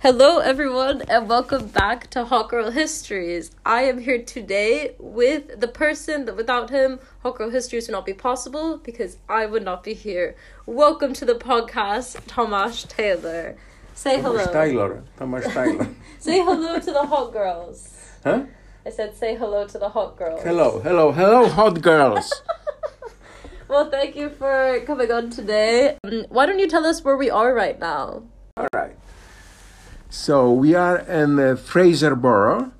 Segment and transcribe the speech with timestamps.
[0.00, 3.50] Hello, everyone, and welcome back to Hot Girl Histories.
[3.66, 8.06] I am here today with the person that without him, Hot Girl Histories would not
[8.06, 10.36] be possible because I would not be here.
[10.64, 13.56] Welcome to the podcast, Tomasz Taylor.
[13.94, 14.46] Say hello.
[14.46, 15.02] Taylor.
[15.18, 15.88] Tomasz Taylor.
[16.18, 18.14] Say hello to the hot girls.
[18.24, 18.44] huh?
[18.86, 20.42] I said, say hello to the hot girls.
[20.42, 22.42] Hello, hello, hello, hot girls.
[23.68, 25.96] Well, thank you for coming on today.
[26.02, 28.24] Um, Why don't you tell us where we are right now?
[28.56, 28.96] All right.
[30.12, 32.72] So we are in uh, Fraserburgh,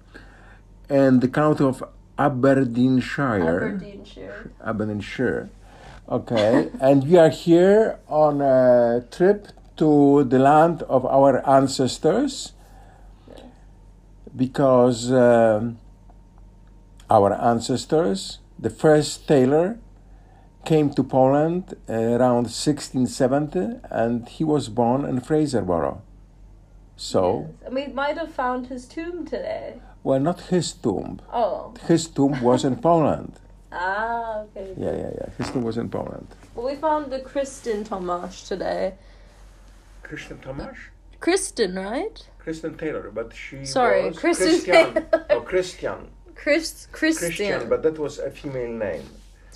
[0.88, 1.84] in the county of
[2.18, 3.68] Aberdeenshire.
[3.68, 4.50] Aberdeenshire.
[4.66, 5.48] Aberdeenshire.
[6.08, 9.46] Okay, and we are here on a trip
[9.76, 12.52] to the land of our ancestors
[14.36, 15.78] because um,
[17.08, 19.78] our ancestors, the first tailor,
[20.64, 26.00] came to Poland around 1670 and he was born in Fraserburgh.
[27.00, 29.80] So, And we might have found his tomb today.
[30.04, 31.18] well, not his tomb.
[31.32, 31.72] Oh.
[31.88, 33.32] His tomb was in Poland.
[33.72, 34.74] Ah, okay.
[34.76, 35.28] Yeah, yeah, yeah.
[35.38, 36.26] His tomb was in Poland.
[36.54, 38.94] Well, we found the Kristen Tomasz today.
[40.02, 40.76] Christian Tomasz?
[41.20, 42.16] Kristen, right?
[42.38, 44.94] Kristen Taylor, but she Sorry, was Kristen Christian.
[44.94, 45.26] Taylor.
[45.30, 45.98] oh, Christian.
[46.34, 47.28] Chris, Christian.
[47.28, 49.06] Christian, but that was a female name.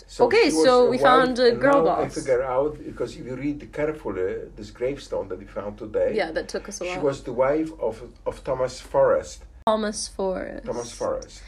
[0.07, 3.73] So Okay, so we found a girl now I figure out because if you read
[3.73, 7.33] carefully this gravestone that we found today, Yeah, that took us a she was the
[7.33, 9.45] wife of of Thomas Forrest.
[9.67, 10.67] Thomas Forrest.
[10.67, 11.43] Thomas Forrest.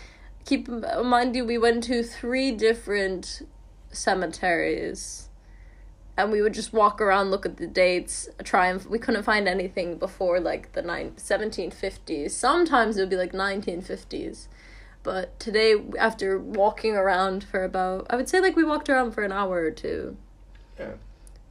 [0.46, 3.42] Keep in mind you, we went to three different
[3.90, 5.28] cemeteries.
[6.18, 9.46] And we would just walk around, look at the dates, try and we couldn't find
[9.46, 12.30] anything before like the nine, 1750s.
[12.30, 14.48] Sometimes it would be like 1950s.
[15.06, 19.22] But today, after walking around for about, I would say like we walked around for
[19.22, 20.16] an hour or two.
[20.80, 20.94] Yeah.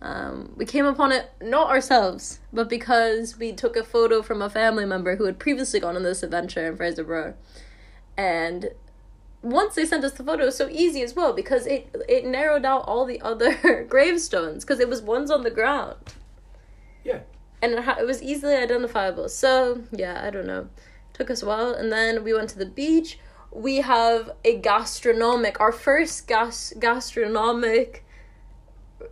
[0.02, 4.50] Um, we came upon it not ourselves, but because we took a photo from a
[4.50, 7.36] family member who had previously gone on this adventure in Fraserburgh.
[8.18, 8.72] And
[9.42, 12.26] once they sent us the photo, it was so easy as well because it it
[12.26, 15.96] narrowed out all the other gravestones because it was ones on the ground.
[17.06, 17.20] Yeah.
[17.62, 19.30] And it, ha- it was easily identifiable.
[19.30, 20.68] So, yeah, I don't know.
[21.14, 21.74] Took us a while.
[21.74, 23.18] And then we went to the beach.
[23.56, 28.06] We have a gastronomic, our first gas gastronomic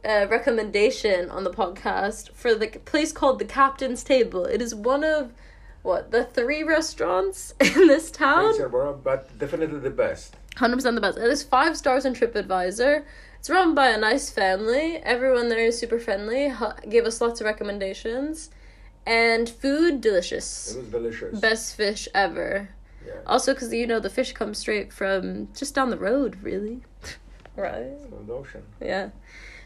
[0.03, 4.43] uh, recommendation on the podcast for the place called the Captain's Table.
[4.45, 5.31] It is one of
[5.81, 8.53] what the three restaurants in this town.
[9.03, 10.35] But definitely the best.
[10.57, 11.17] Hundred percent the best.
[11.17, 13.05] It is five stars on TripAdvisor.
[13.39, 14.97] It's run by a nice family.
[14.97, 16.53] Everyone there is super friendly.
[16.89, 18.49] Gave us lots of recommendations,
[19.05, 20.75] and food delicious.
[20.75, 21.39] It was delicious.
[21.39, 22.69] Best fish ever.
[23.05, 23.13] Yeah.
[23.25, 26.81] Also, because you know the fish comes straight from just down the road, really.
[27.55, 27.91] right.
[28.09, 28.63] From the ocean.
[28.81, 29.09] Yeah.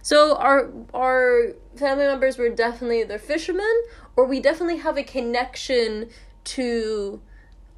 [0.01, 3.83] So our our family members were definitely either fishermen
[4.15, 6.09] or we definitely have a connection
[6.45, 7.21] to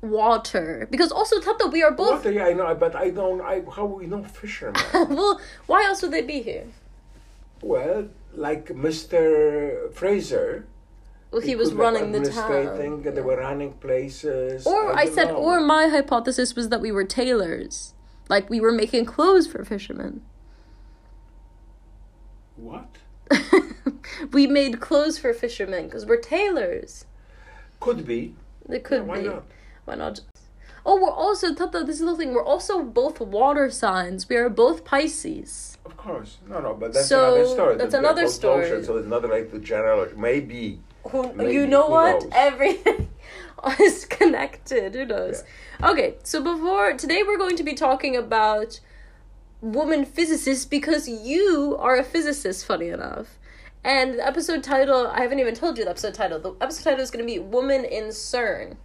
[0.02, 3.42] water because also Tata we are both Water, yeah, I know, but I don't.
[3.42, 4.82] I how we know fishermen?
[4.94, 6.66] well why else would they be here?
[7.62, 9.92] well, like Mr.
[9.94, 10.66] Fraser.
[11.32, 13.04] Well, he was running the town.
[13.04, 14.66] They were running places.
[14.66, 15.36] Or I don't said, know.
[15.36, 17.94] or my hypothesis was that we were tailors,
[18.30, 20.22] like we were making clothes for fishermen.
[22.56, 22.88] what?
[24.34, 27.06] we made clothes for fishermen because we're tailors.
[27.80, 28.36] Could be.
[28.68, 29.28] It could Yeah, why be.
[29.28, 29.44] not?
[29.86, 30.22] Why not?
[30.86, 31.84] Oh, we're also Tata.
[31.84, 32.34] This is the thing.
[32.34, 34.28] We're also both water signs.
[34.28, 35.78] We are both Pisces.
[35.86, 37.76] Of course, no, no, but that's So, another story.
[37.78, 38.66] that's another story.
[38.66, 40.08] Ocean, so it's not like the general.
[40.18, 40.80] Maybe
[41.12, 42.24] Who, Maybe, you know who what?
[42.24, 42.32] knows?
[42.36, 43.10] Everything
[43.80, 44.96] is connected.
[44.96, 45.44] Who knows?
[45.84, 48.80] Okay, so before today, we're going to be talking about
[49.62, 52.66] woman physicists because you are a physicist.
[52.66, 53.38] Funny enough.
[53.84, 56.40] And the episode title, I haven't even told you the episode title.
[56.40, 58.76] The episode title is going to be Woman in CERN.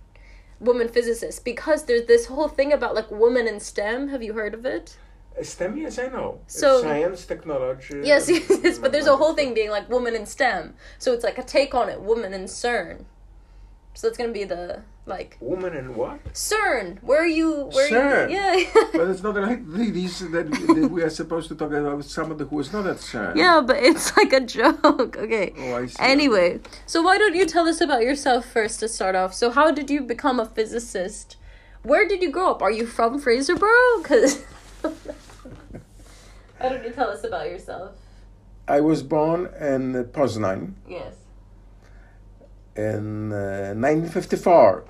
[0.61, 1.45] Woman physicist.
[1.45, 4.09] Because there's this whole thing about like women in STEM.
[4.09, 4.97] Have you heard of it?
[5.43, 5.77] STEM.
[5.79, 6.41] Yes, I know.
[6.45, 8.01] It's So- science, technology.
[8.05, 10.75] Yes, yes, yes, but there's a whole thing being like woman in STEM.
[10.99, 13.05] So it's like a take on it, woman in CERN.
[13.97, 16.19] So it's gonna be the like Woman in what?
[16.33, 17.01] CERN.
[17.03, 17.67] Where are you?
[17.73, 18.31] Where CERN.
[18.31, 18.87] You, yeah.
[18.93, 22.59] But it's not like these that, that we are supposed to talk about somebody who
[22.61, 23.37] is not at CERN.
[23.37, 25.17] yeah, but it's like a joke.
[25.17, 25.53] Okay.
[25.59, 25.97] Oh, I see.
[26.01, 29.33] Anyway, so why don't you tell us about yourself first to start off?
[29.35, 31.37] So how did you become a physicist?
[31.83, 32.63] Where did you grow up?
[32.63, 34.03] Are you from Fraserburgh?
[34.05, 34.43] Cause
[36.65, 37.93] why don't you tell us about yourself?
[38.67, 41.15] I was born in Poznan Yes.
[42.75, 44.85] in uh, 1954,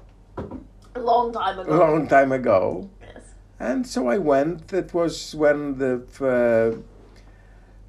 [0.94, 1.73] A long time ago.
[1.73, 2.88] a long time ago.
[3.03, 3.23] Yes.
[3.59, 4.73] And so I went.
[4.73, 6.79] It was when the uh,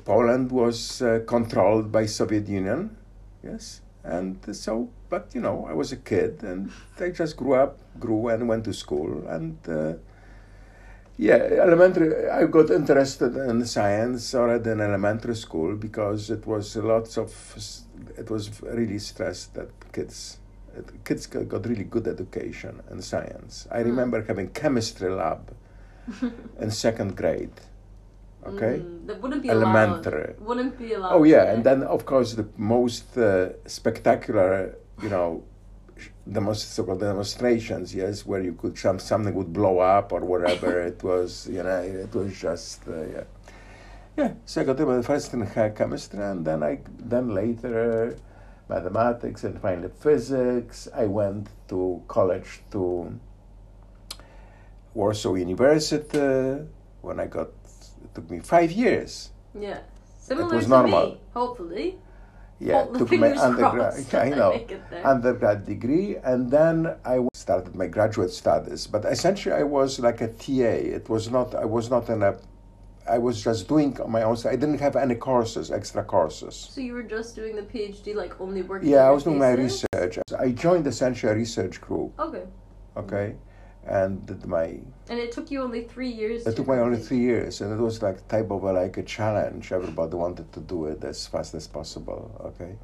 [0.04, 2.98] Poland was uh, controlled by Soviet Union,
[3.44, 3.82] yes.
[4.04, 8.30] And so, but you know, I was a kid, and I just grew up, grew,
[8.30, 9.58] and went to school, and.
[11.17, 12.29] Yeah, elementary.
[12.29, 17.31] I got interested in science already in elementary school because it was lots of.
[18.17, 20.39] It was really stressed that kids,
[21.06, 23.65] kids got really good education in science.
[23.71, 25.56] I remember having chemistry lab
[26.59, 27.51] in second grade.
[28.45, 30.35] Okay, Mm, that wouldn't be Elementary.
[30.38, 30.41] allowed.
[30.47, 31.13] Wouldn't be allowed.
[31.15, 35.44] Oh yeah, and then of course the most uh, spectacular, you know,
[36.42, 40.81] most so-called demonstrations, yes, where you could some something would blow up or whatever.
[40.92, 43.24] it was, you know, it was just uh, yeah,
[44.18, 44.33] yeah.
[44.45, 45.45] So I got the first in
[45.75, 48.18] chemistry, and then I then later
[48.68, 50.88] mathematics and finally physics.
[50.94, 53.19] I went to college to
[54.94, 56.66] Warsaw University
[57.01, 57.50] when I got.
[58.04, 59.30] It took me five years.
[59.54, 59.80] yeah,
[60.18, 61.06] similar was to normal.
[61.06, 61.22] me.
[61.33, 61.98] Hopefully.
[62.60, 64.13] Yeah, the took my undergrad.
[64.13, 65.06] I know make it there.
[65.06, 68.88] undergrad degree, and then I started my graduate studies.
[68.88, 70.75] But essentially, I was like a TA.
[70.98, 71.54] It was not.
[71.56, 72.38] I was not in a.
[73.07, 74.36] I was just doing my own.
[74.46, 76.56] I didn't have any courses, extra courses.
[76.56, 78.90] So you were just doing the PhD, like only working.
[78.90, 80.18] Yeah, I was doing my research.
[80.40, 82.19] I joined essentially a research group.
[82.19, 82.44] Okay,
[82.98, 83.36] Okay,
[83.86, 84.80] and did my.
[85.10, 86.42] and it took you only three years.
[86.48, 88.98] It to took me only three years, and it was like type of a, like
[88.98, 89.72] a challenge.
[89.72, 92.32] Everybody wanted to do it as fast as possible.
[92.46, 92.76] Okay.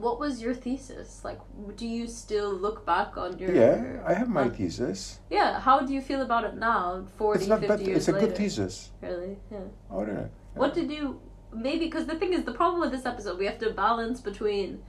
[0.00, 1.22] What was your thesis?
[1.24, 1.40] Like,
[1.76, 3.50] do you still look back on your?
[3.54, 5.18] Yeah, I have my Uh, thesis.
[5.30, 7.80] Yeah, how do you feel about it now, 40, It's not 50 bad.
[7.86, 8.26] years It's a later?
[8.26, 8.90] good thesis.
[9.00, 9.38] Really?
[9.50, 9.60] Yeah.
[9.90, 10.28] Oh, really?
[10.54, 11.20] What did you
[11.50, 14.82] maybe because the thing is the problem with this episode we have to balance between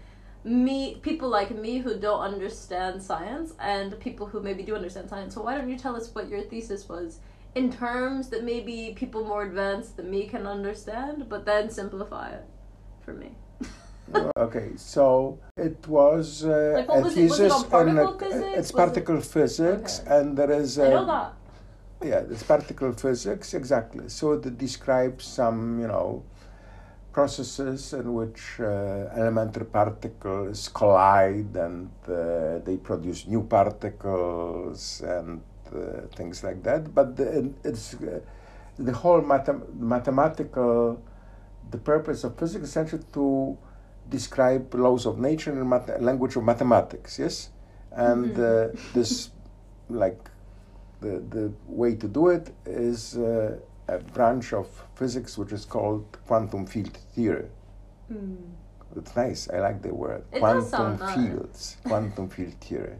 [0.43, 5.33] me people like me who don't understand science and people who maybe do understand science.
[5.35, 7.19] So why don't you tell us what your thesis was
[7.55, 12.45] in terms that maybe people more advanced than me can understand, but then simplify it
[13.03, 13.31] for me.
[14.37, 17.19] Okay, so it was uh, Like, what a was it?
[17.25, 18.45] It thesis on particle on, physics?
[18.57, 20.15] It's Was it- particle physics, Okay.
[20.15, 21.33] and there is I know that.
[22.03, 24.09] yeah, it's particle physics exactly.
[24.09, 26.23] So it describes some you know
[27.11, 35.41] processes in which uh, elementary particles collide and uh, they produce new particles and
[35.73, 36.93] uh, things like that.
[36.93, 38.19] But the, it's uh,
[38.77, 41.01] the whole mathem- mathematical
[41.71, 43.57] the purpose of physics is essentially to
[44.09, 45.69] describe laws of nature in
[46.03, 47.19] language of mathematics.
[47.19, 47.49] Yes,
[47.91, 49.29] and uh, this
[49.89, 50.19] like
[51.01, 53.57] the the way to do it is uh,
[53.95, 57.49] a branch of physics which is called quantum field theory.
[58.95, 59.49] It's nice.
[59.53, 61.15] I like the word It quantum does sound nice.
[61.15, 61.77] fields.
[61.83, 62.97] Quantum field theory.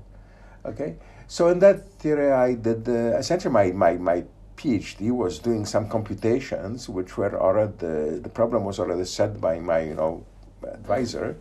[0.65, 0.95] Okay,
[1.27, 4.23] so in that theory, I did uh, essentially my my my
[4.57, 9.79] PhD was doing some computations, which were already the problem was already set by my
[9.79, 10.25] you know
[10.63, 11.37] advisor,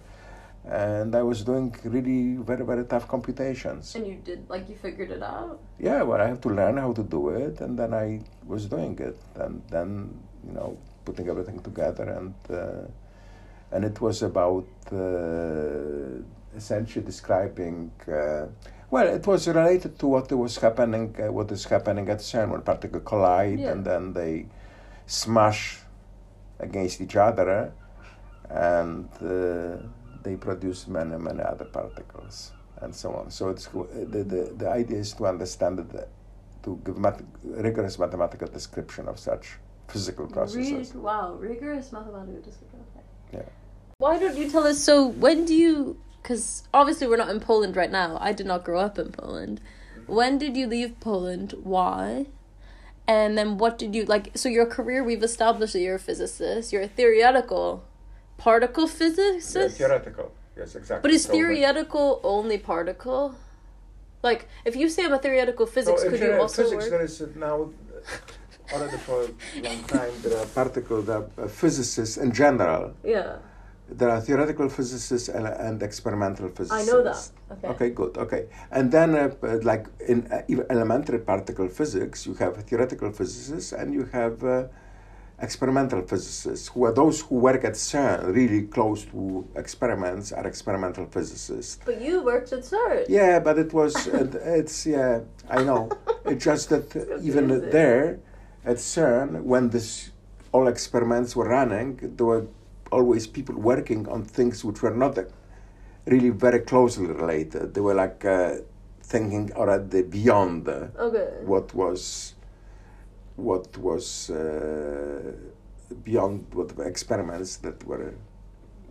[0.70, 3.94] and I was doing really very very tough computations.
[3.94, 5.58] And you did like you figured it out.
[5.78, 8.98] Yeah, well, I have to learn how to do it, and then I was doing
[8.98, 10.14] it, and then
[10.46, 16.22] you know putting everything together, and uh, and it was about uh,
[16.56, 17.90] essentially describing.
[18.06, 18.46] Uh,
[18.90, 22.62] well, it was related to what was happening, uh, what is happening at CERN when
[22.62, 23.72] particles collide, Yeah.
[23.72, 24.46] and then they
[25.06, 25.80] smash
[26.58, 27.72] against each other,
[28.48, 29.76] and uh,
[30.22, 33.30] they produce many many other particles and so on.
[33.30, 36.08] So it's the the, the idea is to understand it,
[36.64, 40.94] to give math, rigorous mathematical description of such physical processes.
[40.94, 42.80] Read, wow, rigorous mathematical description.
[42.94, 43.04] Okay.
[43.38, 43.48] Yeah.
[43.98, 44.78] Why don't you tell us?
[44.78, 46.00] So when do you?
[46.22, 48.18] Because obviously we're not in Poland right now.
[48.20, 49.60] I did not grow up in Poland.
[50.06, 51.54] When did you leave Poland?
[51.62, 52.26] Why?
[53.06, 54.32] And then what did you like?
[54.36, 56.72] So your career, we've established that you're a physicist.
[56.72, 57.84] You're a theoretical
[58.38, 59.76] particle physicist.
[59.76, 60.32] theoretical.
[60.56, 61.02] Yes, exactly.
[61.08, 63.34] But is theoretical only particle?
[64.22, 66.82] Like, if you say I'm a theoretical physics, could you also physics?
[66.82, 66.90] work?
[66.90, 67.70] There is now
[68.72, 72.94] already for a long time there are particle there are uh, physicists in general.
[73.04, 73.38] Yeah,
[73.88, 76.88] There are theoretical physicists and, and experimental physicists.
[76.88, 77.30] I know that.
[77.52, 77.68] Okay.
[77.68, 78.18] Okay, good.
[78.18, 83.72] Okay, and then uh, uh, like in uh, elementary particle physics, you have theoretical physicists
[83.72, 84.64] and you have uh,
[85.40, 91.06] experimental physicists, who are those who work at CERN, really close to experiments, are experimental
[91.06, 91.78] physicists.
[91.84, 93.04] But you worked at CERN.
[93.08, 95.90] Yeah, but it was it, it's yeah, I know.
[96.24, 97.70] it's just that even confusing.
[97.70, 98.18] there
[98.64, 100.10] at CERN, when this
[100.52, 102.46] all experiments were running, there were
[102.90, 105.18] always people working on things which were not
[106.06, 107.74] really very closely related.
[107.74, 108.56] They were like uh,
[109.02, 111.28] thinking already beyond Okay.
[111.44, 112.34] what was
[113.38, 115.32] what was uh,
[116.04, 118.14] beyond what experiments that were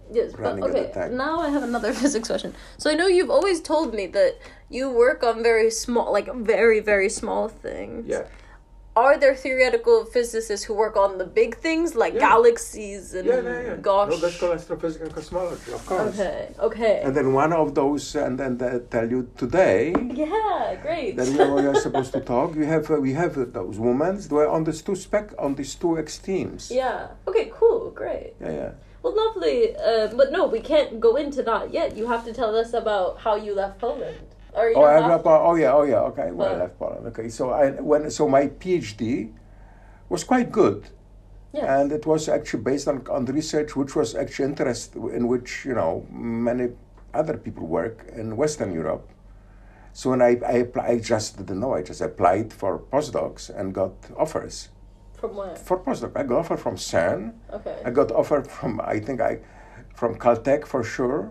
[0.09, 0.83] Yes, but running at okay.
[0.87, 1.17] the time.
[1.17, 2.53] Now I have another physics question.
[2.77, 4.37] So I know you've always told me that
[4.69, 8.07] you work on very small, like very very small things.
[8.07, 8.23] Yeah.
[9.03, 12.29] Are there theoretical physicists who work on the big things like Yeah.
[12.29, 13.75] galaxies and Yeah, yeah, yeah.
[13.89, 14.09] gosh?
[14.11, 16.07] No, that's called astrophysics and cosmology, of course.
[16.19, 16.39] okay.
[16.69, 16.95] Okay.
[17.05, 19.81] And then one of those, and then they tell you today.
[20.25, 20.75] yeah.
[20.87, 21.11] Great.
[21.19, 22.47] Then we are, we are supposed to talk.
[22.61, 24.11] We have uh, we have uh, those women.
[24.27, 26.63] They were on these two spec on these two extremes.
[26.81, 26.99] yeah.
[27.29, 27.45] Okay.
[27.59, 27.81] Cool.
[28.01, 28.31] Great.
[28.45, 28.71] yeah, yeah.
[29.03, 29.59] Well, lovely.
[29.89, 31.89] Uh, but no, we can't go into that yet.
[31.99, 34.27] You have to tell us about how you left Poland.
[34.57, 35.43] Or Oh, left, oh, to.
[35.49, 36.01] oh yeah, oh yeah.
[36.11, 37.07] Okay, well, I Well- left Poland.
[37.07, 39.31] Okay, so I when so my PhD
[40.09, 40.89] was quite good.
[41.53, 41.63] Yes.
[41.69, 45.63] and it was actually based on, on the research which was actually interest in which
[45.65, 46.67] you know many
[47.13, 49.07] other people work in western europe
[49.93, 53.73] so when i i, apply, I just didn't know i just applied for postdocs and
[53.73, 54.69] got offers
[55.19, 55.55] From where?
[55.55, 57.77] for postdoc i got offer from cern Okay.
[57.85, 59.39] i got offer from i think i
[59.99, 61.21] from caltech for sure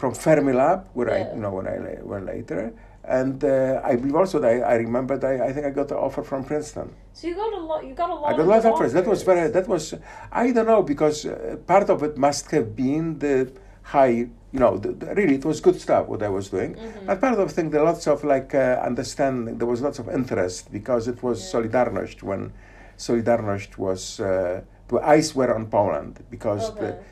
[0.00, 1.76] from fermilab where i you know when i
[2.12, 2.72] went later
[3.18, 5.88] and uh, I believe also that I, I remember that I, I think I got
[5.88, 6.88] the offer from Princeton.
[7.12, 7.84] So you got a lot.
[7.86, 8.32] You got a lot.
[8.32, 8.94] I got a lot of offers.
[8.94, 9.50] That was very.
[9.50, 9.92] That was.
[10.32, 13.52] I don't know because uh, part of it must have been the
[13.82, 14.16] high.
[14.54, 16.78] You know, the, the- really, it was good stuff what I was doing.
[17.04, 19.58] But part of the thing, there lots of like uh, understanding.
[19.58, 22.54] There was lots of interest because it was Solidarność when
[22.96, 24.18] Solidarność was.
[24.18, 26.98] Uh, the eyes were on Poland because the, Okay.
[26.98, 27.02] uh,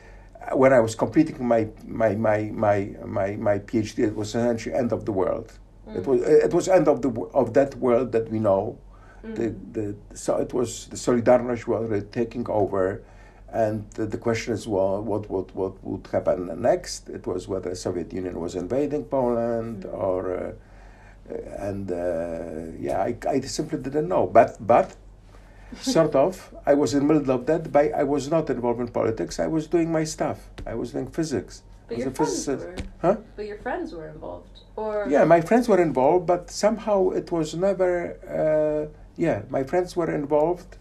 [0.52, 4.92] when I was completing my my my my my, my PhD, it was essentially end
[4.92, 5.52] of the world.
[5.94, 8.78] It was it was end of the of that world that we know.
[9.22, 13.02] The the so it was the Solidarność was taking over,
[13.52, 17.08] and the, the question is well, what what what would happen next?
[17.08, 20.36] It was whether the Soviet Union was invading Poland or.
[20.36, 20.52] Uh,
[21.30, 24.26] uh, and uh, yeah, I, I simply didn't know.
[24.26, 24.96] But but
[25.80, 27.72] sort of, I was in the middle of that.
[27.72, 29.38] But I was not involved in politics.
[29.40, 30.38] I was doing my stuff.
[30.66, 31.62] I was doing physics.
[31.88, 32.66] But I was your a friends physicist.
[32.66, 32.76] were.
[33.00, 33.16] Huh?
[33.36, 37.54] But your friends were involved, or Yeah, my friends were involved, but somehow it was
[37.54, 37.92] never.
[38.38, 40.78] Uh, yeah, my friends were involved,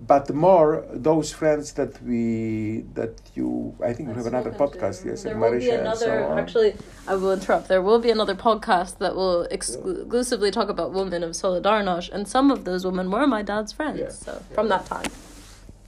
[0.00, 3.74] but more those friends that we that you.
[3.82, 5.04] I think we have another podcast.
[5.04, 6.24] Yes, there will be Marisha so another.
[6.24, 6.38] on.
[6.38, 6.74] actually,
[7.06, 7.68] I will interrupt.
[7.68, 12.26] There will be another podcast that will exclu- exclusively talk about women of Solidarność, and
[12.26, 14.00] some of those women were my dad's friends.
[14.00, 14.10] Yeah.
[14.10, 15.10] So from that time,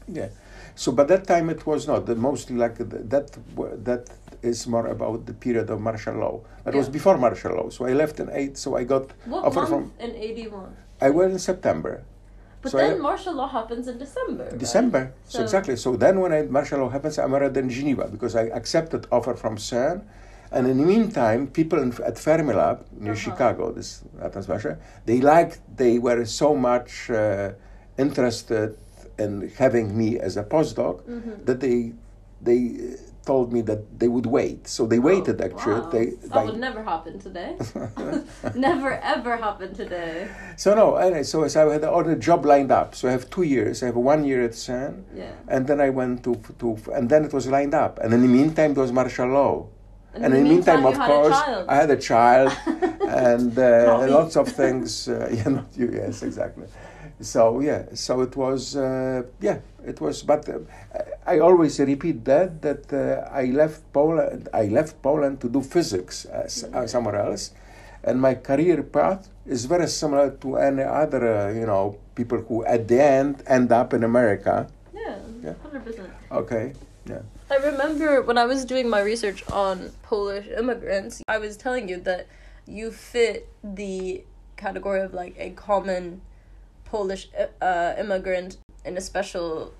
[0.08, 0.28] Yeah.
[0.74, 2.06] So, but that time it was not.
[2.06, 3.36] The mostly like the, that.
[3.84, 4.10] That
[4.42, 6.40] is more about the period of martial law.
[6.64, 7.70] That was before martial law.
[7.70, 8.58] So I left in eight.
[8.58, 9.92] So I got what offer month from.
[9.98, 10.76] in eighty one?
[11.00, 12.04] I went in September.
[12.66, 14.44] But So I- then martial law happens in December.
[14.50, 14.58] right?
[14.66, 15.02] December.
[15.32, 15.76] So, So- exactly.
[15.84, 19.34] So then when I, martial law happens, I'm already in Geneva because I accepted offer
[19.42, 19.98] from CERN.
[20.54, 23.24] And in the meantime, people in, at Fermilab near Uh-huh.
[23.26, 23.90] Chicago, this
[24.54, 24.72] Russia,
[25.08, 27.50] they liked, they were so much uh,
[28.04, 28.68] interested
[29.24, 29.30] in
[29.62, 31.44] having me as a postdoc Mm-hmm.
[31.48, 31.78] that they
[32.48, 32.60] they
[33.26, 34.66] told me that they would wait.
[34.68, 35.74] So they waited actually.
[35.74, 35.90] Oh, Wow.
[35.90, 37.50] They, that would never happen today.
[38.54, 40.28] never ever happen today.
[40.56, 42.94] so no, anyway, so, so I had all the job lined up.
[42.94, 43.82] So I have two years.
[43.82, 44.94] I have one year at CERN.
[45.14, 45.32] Yeah.
[45.48, 47.98] And then I went to, to and then it was lined up.
[48.02, 49.66] And in the meantime, there was martial law.
[50.14, 51.66] And And in the the meantime, meantime, of you had a course.
[51.68, 52.52] I had a child
[53.26, 55.08] and uh, lots of things.
[55.08, 55.88] Uh, yeah, not you.
[55.92, 56.66] Yes, exactly.
[57.20, 58.76] So yeah, so it was.
[58.76, 60.22] Uh, yeah, it was.
[60.22, 60.58] But uh,
[61.26, 64.48] I always repeat that that uh, I left Poland.
[64.52, 67.52] I left Poland to do physics uh, uh, somewhere else,
[68.04, 71.24] and my career path is very similar to any other.
[71.24, 74.68] Uh, you know, people who at the end end up in America.
[74.92, 75.16] Yeah.
[75.42, 75.54] Yeah.
[75.62, 76.10] Hundred percent.
[76.30, 76.74] Okay.
[77.08, 77.22] Yeah.
[77.50, 81.98] I remember when I was doing my research on Polish immigrants, I was telling you
[82.00, 82.26] that
[82.66, 84.24] you fit the
[84.56, 86.20] category of like a common
[86.90, 87.28] Polish
[87.60, 89.72] uh, immigrant in a special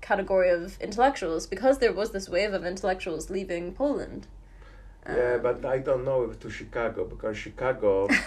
[0.00, 4.26] category of intellectuals because there was this wave of intellectuals leaving Poland.
[5.06, 8.08] Yeah, Um, but I don't know if to Chicago because Chicago.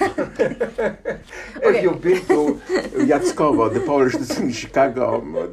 [1.57, 1.77] Okay.
[1.77, 2.41] if you've been to
[3.09, 5.03] Jackowo, the Polish this in Chicago,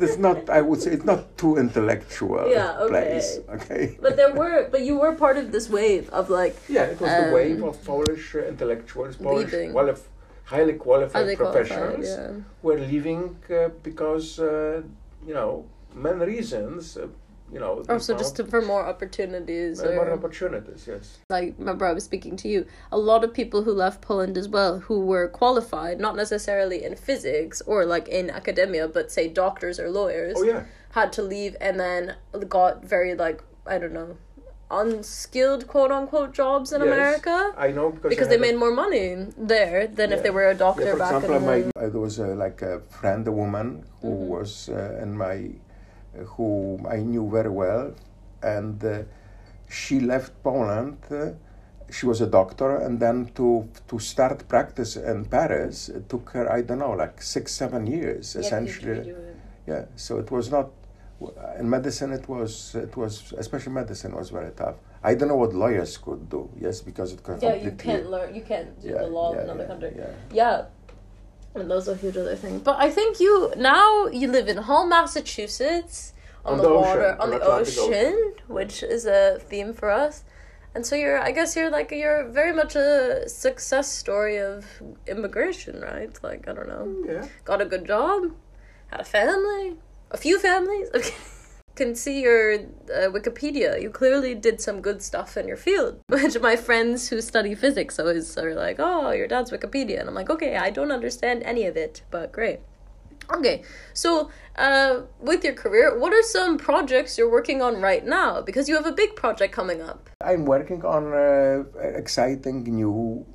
[0.00, 0.38] it's not.
[0.58, 2.88] I would say it's not too intellectual Yeah, okay.
[2.92, 3.28] place.
[3.56, 3.82] Okay.
[4.00, 7.10] But there were, but you were part of this wave of like Yeah, it was
[7.10, 9.72] Um, the wave of Polish uh, intellectuals, Polish leaving.
[9.76, 10.08] qualif-
[10.52, 11.66] highly qualified highly qualified.
[11.66, 12.32] professionals Yeah.
[12.66, 14.82] were leaving uh, because uh,
[15.28, 15.64] you know
[15.94, 16.96] many reasons.
[16.96, 17.08] Uh,
[17.50, 17.82] you know.
[17.88, 19.82] Also, just to, for more opportunities.
[19.82, 20.80] more or- opportunities.
[20.86, 21.16] Yes.
[21.30, 22.66] I remember I was speaking to you.
[22.92, 26.94] A lot of people who left Poland as well, who were qualified, not necessarily in
[27.08, 30.64] physics or like in academia, but say doctors or lawyers, Oh yeah.
[30.90, 32.16] had to leave and then
[32.50, 34.18] got very like I don't know,
[34.70, 38.46] unskilled quote unquote jobs in Yes, America I know because I because they had a-
[38.52, 41.44] made more money there than if they were a doctor Yeah, for back example, in
[41.46, 41.68] my, the.
[41.86, 44.28] uh, there was uh, like a friend, a woman who Mm-hmm.
[44.28, 45.36] was uh, in my,
[46.18, 47.94] uh, who I knew very well,
[48.42, 49.02] and uh,
[49.68, 50.98] she left Poland.
[51.10, 51.30] Uh,
[51.90, 56.44] she was a doctor, and then to to start practice in Paris, it took her
[56.52, 59.14] I don't know like six seven years essentially.
[59.66, 60.68] Yeah, so it was not
[61.58, 62.12] in medicine.
[62.12, 64.76] It was it was especially medicine was very tough.
[65.02, 66.48] I don't know what lawyers could do.
[66.60, 68.34] Yes, because it could Yeah, you can't learn.
[68.34, 69.92] You can't do Yeah, the law yeah, in another yeah, country.
[69.96, 70.12] yeah.
[70.32, 70.64] Yeah.
[71.54, 72.60] And those are huge other things.
[72.62, 76.12] But I think you now you live in Hull, Massachusetts,
[76.44, 78.32] on, On the, the water, ocean, on on the ocean, Ocean.
[78.48, 80.24] which is a theme for us.
[80.74, 84.66] And so you're, I guess you're like you're very much a success story of
[85.06, 86.12] immigration, right?
[86.22, 87.26] Like I don't know, Yeah.
[87.44, 88.18] got a good job,
[88.92, 89.76] had a family,
[90.10, 90.88] a few families.
[90.94, 91.14] okay,
[91.76, 93.80] Can see your uh, Wikipedia.
[93.80, 96.00] You clearly did some good stuff in your field.
[96.08, 100.14] Which my friends who study physics always are like, "Oh, your dad's Wikipedia," and I'm
[100.14, 102.60] like, "Okay, I don't understand any of it, but great."
[103.30, 103.62] Okay,
[103.92, 108.40] so uh, with your career, what are some projects you're working on right now?
[108.40, 110.08] Because you have a big project coming up.
[110.22, 113.26] I'm working on an exciting new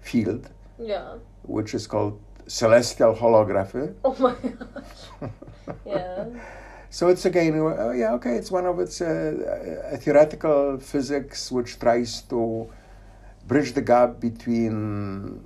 [0.00, 1.18] field, Yeah.
[1.44, 3.94] which is called celestial holography.
[4.04, 5.30] Oh my gosh.
[5.84, 6.26] Yeah.
[6.94, 11.80] So it's again, uh, yeah, okay, it's one of its uh, a theoretical physics which
[11.80, 12.70] tries to
[13.48, 15.42] bridge the gap between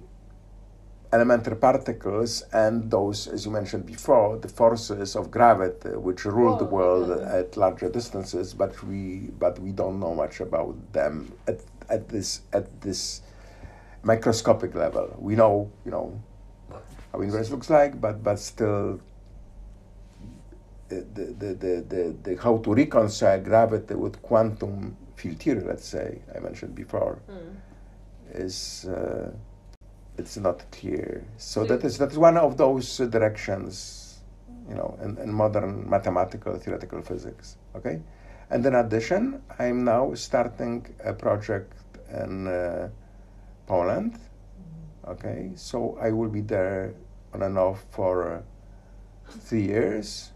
[1.11, 6.67] elementary particles and those, as you mentioned before, the forces of gravity which rule the
[6.67, 7.39] world okay.
[7.39, 12.43] at larger distances, but we but we don't know much about them at, at this
[12.53, 13.23] at this
[14.03, 15.17] microscopic level.
[15.19, 16.21] We know, you know,
[17.23, 19.01] how looks like, but but still
[20.89, 26.21] the, the, the, the, the, how to reconcile gravity with quantum field theory, let's say,
[26.35, 27.19] I mentioned before,
[28.33, 29.31] is uh,
[30.17, 31.25] it's not clear.
[31.37, 34.21] So that is that is one of those uh, directions,
[34.69, 37.57] you know, in, in modern mathematical theoretical physics.
[37.77, 38.01] Okay,
[38.51, 41.73] and in addition, I'm now starting a project
[42.11, 42.89] in uh,
[43.67, 44.19] Poland.
[45.07, 46.95] Okay, so I will be there
[47.35, 48.43] on and off for uh,
[49.31, 50.33] three years.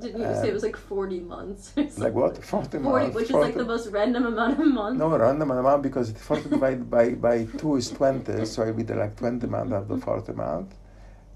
[0.00, 1.72] Didn't you say it was like 40 months?
[1.96, 2.42] Like what?
[2.42, 3.14] 40 40, months.
[3.14, 4.98] which is like the most random amount of months.
[4.98, 9.16] No, random amount because 40 divided by, by 2 is 20, so I be like
[9.16, 10.76] 20 months out of 40 months.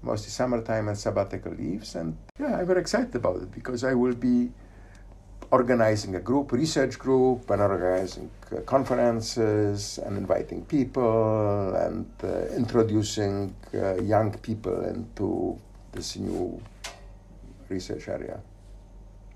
[0.01, 1.95] Mostly summertime and sabbatical leaves.
[1.95, 4.51] And yeah, I'm very excited about it because I will be
[5.51, 13.55] organizing a group, research group, and organizing uh, conferences and inviting people and uh, introducing
[13.73, 15.59] uh, young people into
[15.91, 16.61] this new
[17.69, 18.39] research area.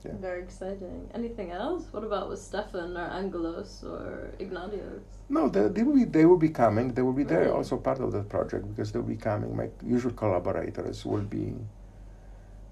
[0.05, 0.11] Yeah.
[0.21, 1.09] Very exciting.
[1.13, 1.83] Anything else?
[1.91, 5.03] What about with Stefan or Angelos or Ignatius?
[5.27, 6.93] No, they, they will be they will be coming.
[6.93, 7.51] They will be there Really?
[7.51, 9.55] also part of the project because they'll be coming.
[9.55, 11.53] My usual collaborators will be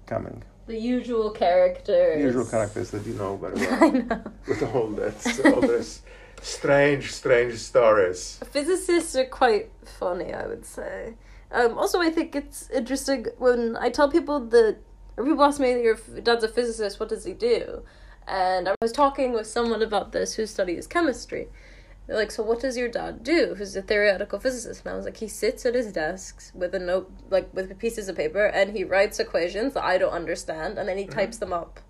[0.06, 0.42] coming.
[0.68, 2.16] The usual characters.
[2.18, 3.92] The usual characters that you know very I well.
[3.92, 4.22] know.
[4.46, 6.02] With all that all those
[6.42, 8.38] strange, strange stories.
[8.52, 11.14] Physicists are quite funny, I would say.
[11.50, 14.76] Um, also, I think it's interesting when I tell people that,
[15.16, 17.82] or people ask me, your dad's a physicist, what does he do?
[18.26, 21.48] And I was talking with someone about this who studies chemistry.
[22.08, 23.54] They're like, so what does your dad do?
[23.56, 24.84] Who's a theoretical physicist?
[24.84, 28.08] And I was like, he sits at his desk with a note, like with pieces
[28.08, 31.52] of paper, and he writes equations that I don't understand, and then he types them
[31.52, 31.80] up.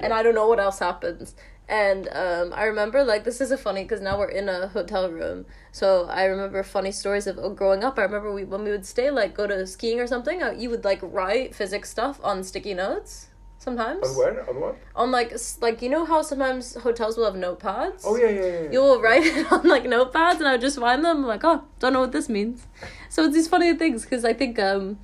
[0.00, 1.34] And I don't know what else happens.
[1.68, 5.10] And um, I remember, like, this is a funny because now we're in a hotel
[5.10, 5.46] room.
[5.72, 7.98] So I remember funny stories of oh, growing up.
[7.98, 10.42] I remember we when we would stay, like, go to skiing or something.
[10.42, 13.29] uh, You would like write physics stuff on sticky notes.
[13.60, 14.48] Sometimes On where?
[14.48, 14.76] On what?
[14.96, 18.04] on like like you know how sometimes hotels will have notepads.
[18.06, 18.60] Oh yeah, yeah, yeah.
[18.62, 18.70] yeah.
[18.72, 21.18] You will write it on like notepads, and I would just find them.
[21.18, 22.66] I'm like, oh, don't know what this means.
[23.10, 24.98] So it's these funny things because I think, um,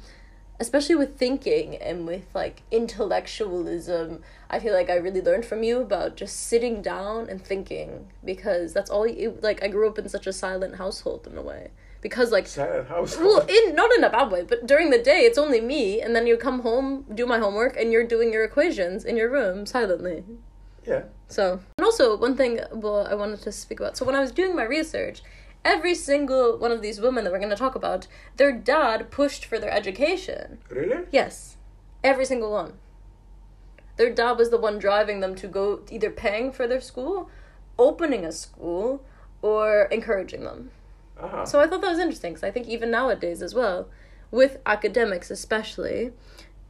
[0.59, 5.83] especially with thinking and with like intellectualism, I feel like I really learned from you
[5.83, 9.62] about just sitting down and thinking because that's all you like.
[9.62, 13.17] I grew up in such a silent household in a way because like house.
[13.21, 16.15] well, in not in a bad way, but during the day it's only me, and
[16.15, 19.67] then you come home, do my homework, and you're doing your equations in your room
[19.67, 20.25] silently.
[20.87, 21.05] yeah.
[21.29, 23.97] So, and also one thing, well, I wanted to speak about.
[23.97, 25.23] So when I was doing my research,
[25.65, 28.07] every single one of these women that we're going to talk about,
[28.37, 30.59] their dad pushed for their education.
[30.69, 31.05] Really?
[31.11, 31.57] Yes,
[32.05, 32.75] every single one.
[33.97, 37.29] Their dad was the one driving them to go, either paying for their school,
[37.79, 39.03] opening a school,
[39.43, 40.71] or encouraging them.
[41.20, 41.44] Ah.
[41.44, 43.88] So I thought that was interesting because I think even nowadays as well,
[44.31, 46.12] with academics especially,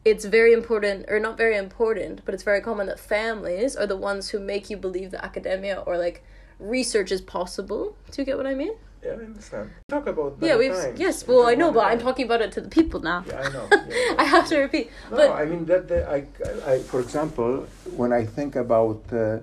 [0.04, 3.96] it's very important, or not very important, but it's very common that families are the
[3.96, 6.22] ones who make you believe that academia or like
[6.58, 7.96] research is possible.
[8.10, 8.74] Do you get what I mean?
[9.06, 9.70] yeah, I understand.
[9.88, 10.98] Talk about yeah, we've times.
[10.98, 11.26] yes.
[11.26, 13.24] Well, I know, but I'm talking about it to the people now.
[13.26, 13.68] Yeah, I know.
[13.88, 14.14] Yeah.
[14.18, 15.88] I have to repeat, No, but I mean that.
[15.88, 16.26] The, I,
[16.70, 19.38] I, for example, when I think about, uh,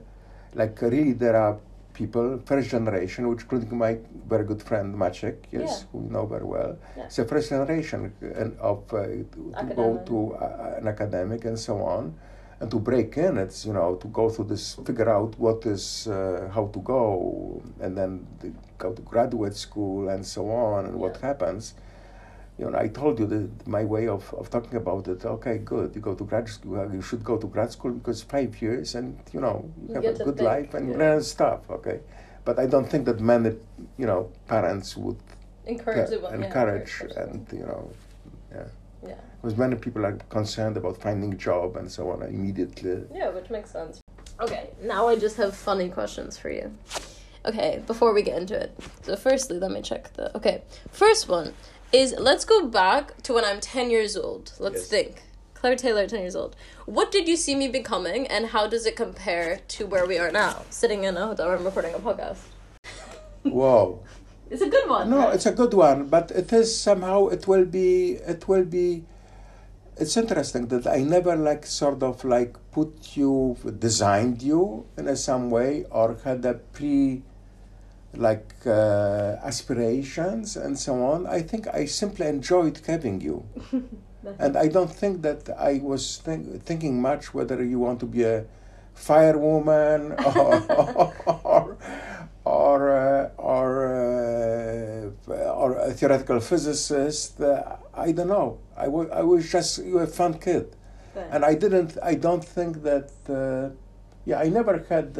[0.53, 1.57] like, really, there are
[1.93, 5.87] people, first generation, which including my very good friend Maciek, yes, Yeah.
[5.91, 6.77] who you know very well.
[6.97, 7.05] Yeah.
[7.05, 9.03] It's the first generation and of uh,
[9.33, 12.13] to, to go to uh, an academic and so on,
[12.59, 13.37] and to break in.
[13.37, 17.61] It's you know to go through this, figure out what is uh, how to go,
[17.79, 21.27] and then the, go to graduate school and so on, and what Yeah.
[21.27, 21.73] happens.
[22.59, 25.25] You know, I told you that my way of, of talking about it.
[25.25, 25.95] Okay, good.
[25.95, 26.93] You go to grad school.
[26.93, 30.23] You should go to grad school because five years, and you know you, have a
[30.23, 30.97] good think, life and yeah.
[30.97, 31.61] learn stuff.
[31.69, 32.01] Okay,
[32.45, 33.55] but I don't think that many,
[33.97, 35.17] you know, parents would
[35.65, 36.21] Encourage yeah, it.
[36.21, 37.91] yeah, encourage encourage and you know,
[38.51, 38.65] yeah.
[39.05, 39.15] Yeah.
[39.41, 43.03] Because many people are concerned about finding a job and so on immediately.
[43.13, 44.01] Yeah, which makes sense.
[44.39, 46.73] Okay, now I just have funny questions for you.
[47.45, 48.73] Okay, before we get into it.
[49.01, 50.35] So, firstly, let me check the.
[50.37, 51.53] Okay, first one
[51.93, 54.51] is let's go back to when I'm 10 years old.
[54.59, 54.87] Let's Yes.
[54.87, 55.23] think.
[55.53, 56.55] Claire Taylor, 10 years old.
[56.85, 60.31] What did you see me becoming, and how does it compare to where we are
[60.31, 62.39] now, sitting in a hotel room recording a podcast?
[63.43, 64.01] Whoa.
[64.49, 65.09] It's a good one.
[65.09, 65.35] No, right?
[65.35, 69.05] it's a good one, but it is somehow it will be it will be.
[69.95, 75.15] It's interesting that I never like sort of like put you designed you in a
[75.15, 77.23] some way or had a pre
[78.15, 81.25] like uh, aspirations and so on.
[81.27, 83.43] I think I simply enjoyed having you.
[84.39, 88.23] And I don't think that I was think, thinking much whether you want to be
[88.23, 88.45] a
[88.95, 90.53] firewoman or
[91.43, 91.77] or
[92.45, 93.69] or, uh, or,
[95.29, 97.41] uh, or a theoretical physicist.
[97.41, 98.59] Uh, I don't know.
[98.77, 100.75] I was just you a fun kid,
[101.13, 101.97] But- and I didn't.
[102.01, 103.11] I don't think that.
[103.27, 103.75] Uh,
[104.25, 105.17] yeah, I never had.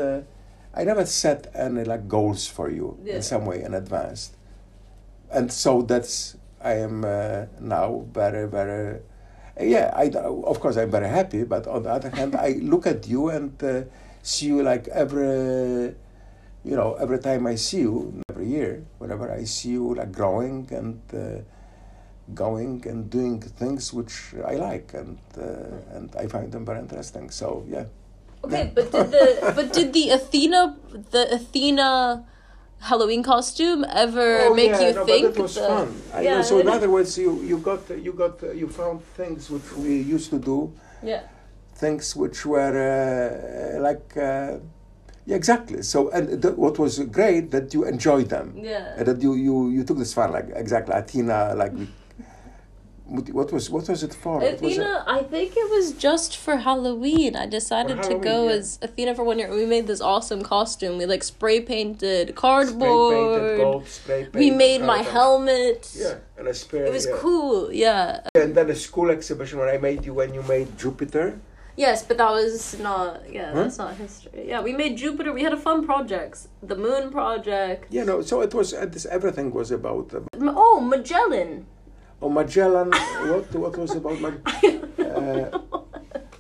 [0.74, 3.16] I never set any like goals for you Yeah.
[3.18, 4.32] in some way in advance,
[5.32, 9.00] and so that's I am uh, now very very.
[9.60, 10.10] Yeah, I
[10.50, 13.52] of course I'm very happy, but on the other hand, I look at you and
[13.64, 13.84] uh,
[14.24, 15.94] see you like every,
[16.66, 20.68] you know, every time I see you, every year, whenever I see you like growing
[20.72, 21.42] and uh,
[22.34, 27.30] going and doing things which I like and uh, and I find them very interesting.
[27.30, 27.86] So yeah.
[28.44, 30.76] Okay, but did the but did the Athena
[31.12, 32.26] the Athena
[32.80, 35.88] Halloween costume ever make you Oh, no, think But was the- fun.
[36.14, 39.50] I Yeah, know, so in other words, you you got you got you found things
[39.50, 41.22] which we used to do, Yeah.
[41.76, 44.18] things which were uh, like.
[44.18, 44.60] Uh,
[45.26, 45.82] yeah, exactly.
[45.84, 48.48] So, and th- what was great that you enjoyed them.
[48.60, 48.98] Yeah.
[48.98, 51.72] And that you you you took this fun like exactly Athena like.
[51.74, 51.88] we-
[53.14, 54.42] What was what was it for?
[54.42, 57.36] It was a- Athena, I think it was just for Halloween.
[57.36, 58.56] I decided to go yeah.
[58.58, 59.54] as Athena for one year.
[59.54, 60.98] We made this awesome costume.
[60.98, 63.14] We like spray painted spray cardboard.
[63.16, 65.14] painted gold, spray we painted made my cardboard.
[65.14, 65.82] helmet.
[65.96, 66.86] Yeah, and a spare.
[66.86, 67.18] It was yeah.
[67.22, 67.72] cool.
[67.72, 68.22] Yeah.
[68.34, 71.40] And then a school exhibition when I made you when you made Jupiter.
[71.76, 73.12] Yes, but that was not.
[73.38, 73.64] Yeah, Huh?
[73.64, 74.46] that's not history.
[74.52, 75.32] Yeah, we made Jupiter.
[75.34, 76.48] We had a fun projects.
[76.72, 77.92] The Moon Project.
[77.98, 80.14] You know, so it was uh, this everything was about.
[80.14, 80.22] Uh,
[80.66, 81.66] Oh, Magellan.
[82.24, 82.92] Oh, Magellan.
[83.30, 84.90] what what was about Magellan?
[85.14, 85.60] Uh,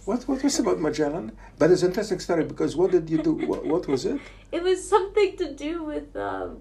[0.05, 1.31] what what was about Magellan?
[1.59, 3.33] But it's an interesting story because what did you do?
[3.33, 4.19] What, what was it?
[4.51, 6.57] It was something to do with um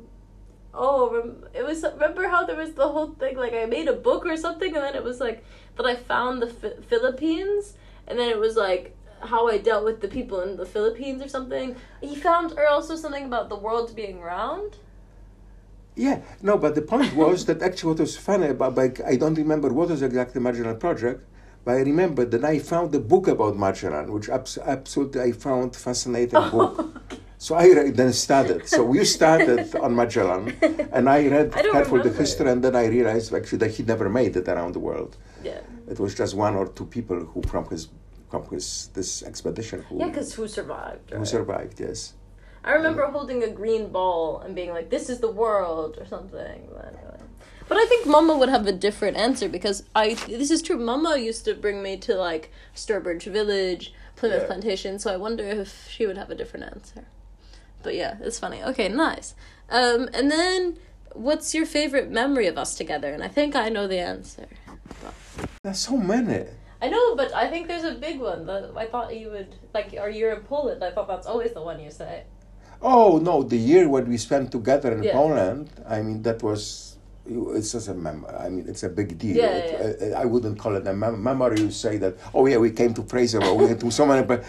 [0.74, 3.98] oh rem- it was remember how there was the whole thing like I made a
[4.08, 5.44] book or something and then it was like
[5.76, 7.74] that I found the Phi- Philippines
[8.06, 11.28] and then it was like how I dealt with the people in the Philippines or
[11.28, 11.76] something.
[12.00, 14.76] He found or also something about the world being round.
[15.94, 19.34] Yeah, no, but the point was that actually what was funny about, like, I don't
[19.34, 21.26] remember what was exactly Magellan project,
[21.64, 25.76] but I remember that I found a book about Magellan, which abs- absolutely I found
[25.76, 26.94] fascinating oh, book.
[27.38, 28.68] So I re- then started.
[28.68, 30.56] So we started on Magellan,
[30.92, 33.82] and I read I don't carefully the history, and then I realized actually that he
[33.82, 35.16] never made it around the world.
[35.42, 35.60] Yeah.
[35.88, 37.88] It was just one or two people who from his
[38.30, 41.10] from his this expedition who Yeah, because who survived?
[41.10, 41.26] who right?
[41.26, 41.80] survived.
[41.80, 42.14] Yes.
[42.64, 46.68] I remember holding a green ball and being like, "This is the world" or something.
[46.72, 47.20] But,
[47.68, 50.14] but I think Mama would have a different answer because I.
[50.14, 50.78] This is true.
[50.78, 54.46] Mama used to bring me to like Sturbridge Village, Plymouth Yeah.
[54.46, 54.98] Plantation.
[54.98, 57.06] So I wonder if she would have a different answer.
[57.82, 58.62] But yeah, it's funny.
[58.62, 59.34] Okay, nice.
[59.68, 60.78] Um, and then,
[61.14, 63.12] what's your favorite memory of us together?
[63.12, 64.46] And I think I know the answer.
[65.64, 66.46] There's so many.
[66.80, 69.94] I know, but I think there's a big one that I thought you would like.
[69.98, 70.84] Or you're in Poland.
[70.84, 72.22] I thought that's always the one you say.
[72.82, 75.12] Oh no, the year when we spent together in Yeah.
[75.14, 75.68] Poland.
[75.88, 76.88] I mean, that was.
[77.24, 78.26] It's just a mem.
[78.36, 79.36] I mean, it's a big deal.
[79.36, 80.18] Yeah, It- yeah.
[80.18, 81.60] I, I wouldn't call it a mem- memory.
[81.60, 82.14] You say that.
[82.34, 84.42] Oh yeah, we came to Fraser, or we went to so many, but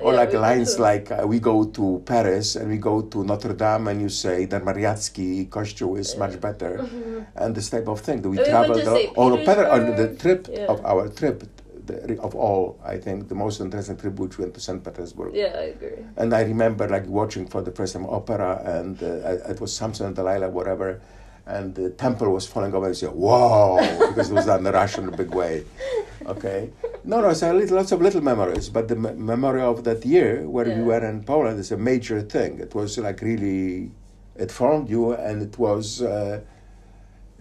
[0.00, 0.82] or Yeah, like lines do.
[0.82, 4.46] like uh, we go to Paris and we go to Notre Dame, and you say
[4.46, 6.84] that Mariacki Kościół is much better,
[7.36, 8.20] and this type of thing.
[8.20, 11.44] That we We to traveled all, all Paris on the trip of our trip
[11.86, 14.82] the, of all, I think the most interesting trip which went to St.
[14.84, 15.34] Petersburg.
[15.34, 16.04] Yeah, I agree.
[16.16, 20.06] And I remember like watching for the first time opera, and uh, it was Samson
[20.06, 21.00] and Delilah, whatever,
[21.46, 22.86] and the temple was falling over.
[22.86, 25.64] And I said, "Whoa!" because it was done in the Russian big way.
[26.26, 26.70] Okay,
[27.04, 30.48] no, no, a little, lots of little memories, but the me- memory of that year
[30.48, 30.76] where Yeah.
[30.78, 32.60] we were in Poland is a major thing.
[32.60, 33.90] It was like really,
[34.36, 36.40] it formed you, and it was uh,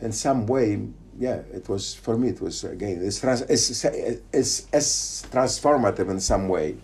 [0.02, 0.80] in some way.
[1.20, 2.30] Yeah, it was for me.
[2.30, 3.00] It was again.
[3.04, 3.86] It's, trans- it's,
[4.34, 6.78] it's as transformative in some way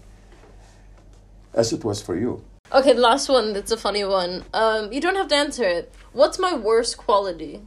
[1.53, 2.43] as it was for you.
[2.71, 3.53] Okay, the last one.
[3.53, 4.43] That's a funny one.
[4.53, 5.93] Um, you don't have to answer it.
[6.13, 7.61] What's my worst quality?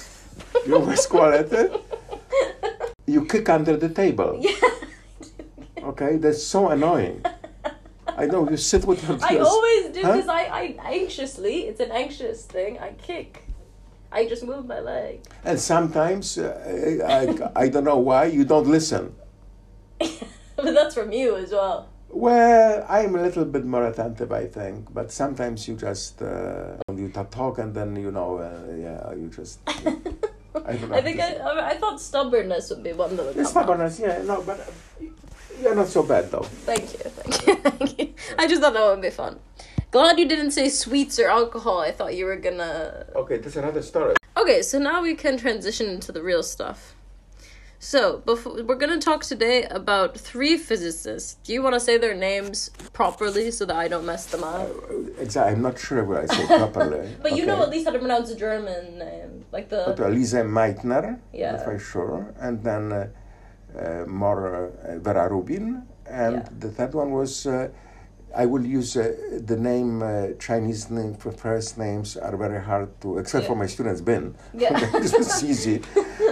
[0.66, 1.72] Your worst quality?
[3.06, 4.40] You kick under the table.
[4.52, 5.88] Yeah.
[5.88, 7.24] Okay, that's so annoying.
[8.06, 10.12] I know you sit with your I always do Huh?
[10.12, 11.62] because I, I anxiously.
[11.62, 12.78] It's an anxious thing.
[12.78, 13.42] I kick.
[14.12, 15.20] I just move my leg.
[15.44, 17.02] And sometimes uh,
[17.56, 19.14] I, I don't know why you don't listen.
[19.98, 20.18] but
[20.56, 21.88] that's from you as well.
[22.10, 27.08] Well, I'm a little bit more attentive, I think, but sometimes you just uh, you
[27.08, 29.60] ta- talk and then you know, uh, yeah, you just.
[30.54, 30.96] I don't know.
[30.96, 33.46] I think I, I I thought stubbornness would be one of The up.
[33.46, 35.04] stubbornness, yeah, no, but uh,
[35.62, 36.42] you're not so bad though.
[36.68, 38.14] Thank you, thank you, thank you.
[38.38, 39.38] I just thought that would be fun.
[39.92, 41.78] Glad you didn't say sweets or alcohol.
[41.80, 43.04] I thought you were gonna.
[43.14, 44.14] Okay, that's another story.
[44.38, 46.94] Okay, so now we can transition into the real stuff.
[47.78, 51.34] So, before we're gonna talk today about three physicists.
[51.44, 54.66] Do you want to say their names properly so that I don't mess them up?
[55.18, 57.14] Exactly, I'm not sure what I say properly.
[57.20, 59.82] But you know at least how to pronounce a German name, like the.
[59.88, 61.62] But uh, Lise Meitner, Yeah.
[61.62, 63.08] for sure, and then uh,
[63.78, 66.48] uh, more uh, Vera Rubin, and Yeah.
[66.60, 67.68] the third one was uh,
[68.34, 69.14] I will use uh,
[69.44, 73.66] the name uh, Chinese name for first names are very hard to, except for my
[73.66, 74.34] students Ben.
[74.54, 74.78] Yeah.
[75.00, 75.82] this was easy.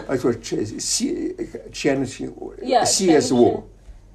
[0.08, 1.34] Was Ch- C-
[1.72, 2.06] Chen
[2.62, 3.32] Yeah, C.S.
[3.32, 3.64] Wu.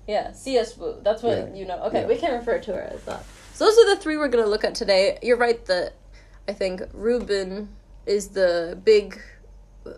[0.08, 0.78] Yeah, C.S.
[0.78, 0.95] Wu.
[1.04, 1.54] That's what Yeah.
[1.54, 1.80] you know.
[1.84, 2.08] Okay, Yeah.
[2.08, 3.24] we can refer to her as that.
[3.54, 5.17] So those are the three we're gonna look at today.
[5.21, 5.93] You're right that
[6.48, 7.69] I think Rubin
[8.06, 9.19] is the big,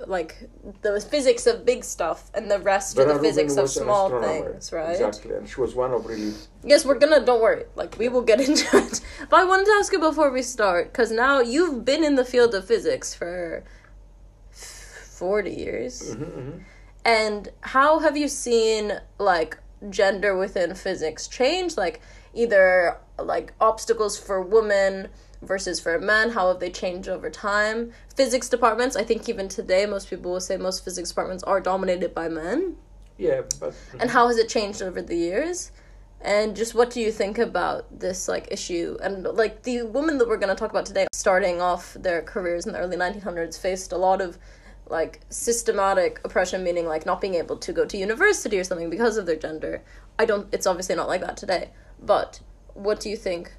[0.05, 0.49] like
[0.81, 4.71] the physics of big stuff, and the rest are the Rubin physics of small things,
[4.71, 4.91] right?
[4.91, 6.33] Exactly, and she was one of really.
[6.63, 7.25] Yes, we're gonna.
[7.25, 7.65] Don't worry.
[7.75, 9.01] Like we will get into it.
[9.29, 12.25] But I wanted to ask you before we start, because now you've been in the
[12.25, 13.63] field of physics for
[14.51, 16.15] forty years.
[16.15, 16.59] Mm-hmm,
[17.05, 19.57] And how have you seen like
[19.89, 21.77] gender within physics change?
[21.77, 22.01] Like
[22.33, 25.07] either like obstacles for women
[25.41, 27.91] versus for men, how have they changed over time?
[28.15, 32.13] Physics departments, I think even today most people will say most physics departments are dominated
[32.13, 32.75] by men.
[33.17, 35.71] Yeah, but And how has it changed over the years?
[36.21, 38.97] And just what do you think about this like issue?
[39.01, 42.65] And like the women that we're going to talk about today, starting off their careers
[42.65, 44.37] in the early 1900s, faced a lot of
[44.89, 49.17] like systematic oppression, meaning like not being able to go to university or something because
[49.17, 49.83] of their gender.
[50.17, 50.51] I don't.
[50.51, 51.69] It's obviously not like that today.
[52.01, 52.39] But
[52.73, 53.53] what do you think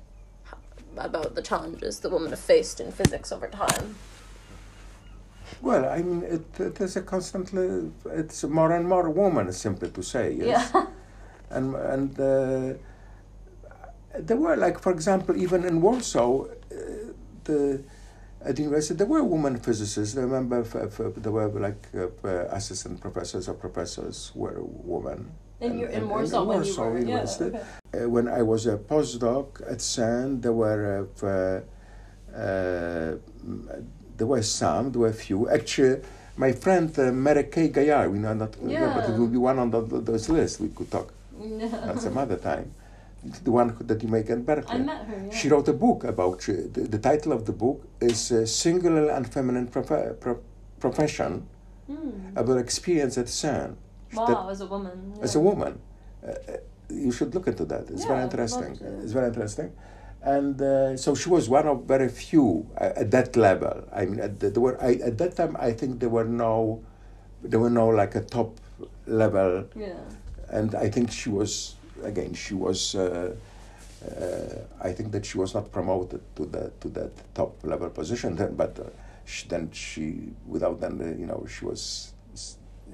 [0.97, 3.97] about the challenges that women have faced in physics over time?
[5.61, 10.03] Well, I mean, it, it is a constantly, it's more and more woman, simply to
[10.03, 10.71] say, yes.
[10.75, 10.87] Yeah.
[11.51, 12.75] And, and uh,
[14.19, 16.49] there were, like, for example, even in Warsaw, uh,
[17.45, 17.83] the,
[18.45, 20.15] at the university, there were women physicists.
[20.19, 25.33] I remember f- f- there were, like, uh, assistant professors or professors were women.
[25.61, 27.61] In, And- your, in Warsaw in when you Warsaw were yeah, okay.
[28.05, 31.27] Uh, when I was a postdoc at CERN, there were uh,
[32.37, 33.85] uh, mm,
[34.17, 35.49] there were some, there were few.
[35.49, 36.03] Actually,
[36.37, 38.93] my friend uh, Mary Kay Gaillard, we know not, yeah.
[38.95, 40.61] but it will be one on the, those lists.
[40.61, 41.13] We could talk
[41.73, 42.73] at some other time.
[43.43, 44.77] The one that you make in Berkeley.
[44.77, 45.25] I met her.
[45.27, 45.35] Yeah.
[45.37, 49.09] She wrote a book about uh, the, the title of the book is uh, "Singularly
[49.11, 50.41] Unfeminine Profe- Pro-
[50.79, 51.49] Profession"
[51.89, 52.37] Hmm.
[52.37, 53.75] about experience at CERN.
[54.15, 55.15] Wow, That- as a woman.
[55.23, 55.79] as a woman.
[56.23, 56.57] Uh, uh,
[56.91, 57.91] you should look into that.
[57.91, 58.73] It's Yeah, very interesting.
[59.03, 59.73] It's very interesting.
[60.23, 63.85] And uh, so she was one of very few uh, at that level.
[63.93, 66.83] I mean, at, the, there were, I, at that time, I think there were no,
[67.43, 68.59] there were no like a top
[69.07, 69.65] level.
[69.77, 69.93] Yeah.
[70.49, 72.35] And I think she was again.
[72.35, 72.95] She was.
[72.95, 73.35] Uh,
[74.07, 78.37] uh, I think that she was not promoted to the to that top level position
[78.37, 78.85] then, but uh,
[79.25, 82.13] she, then she without then you know she was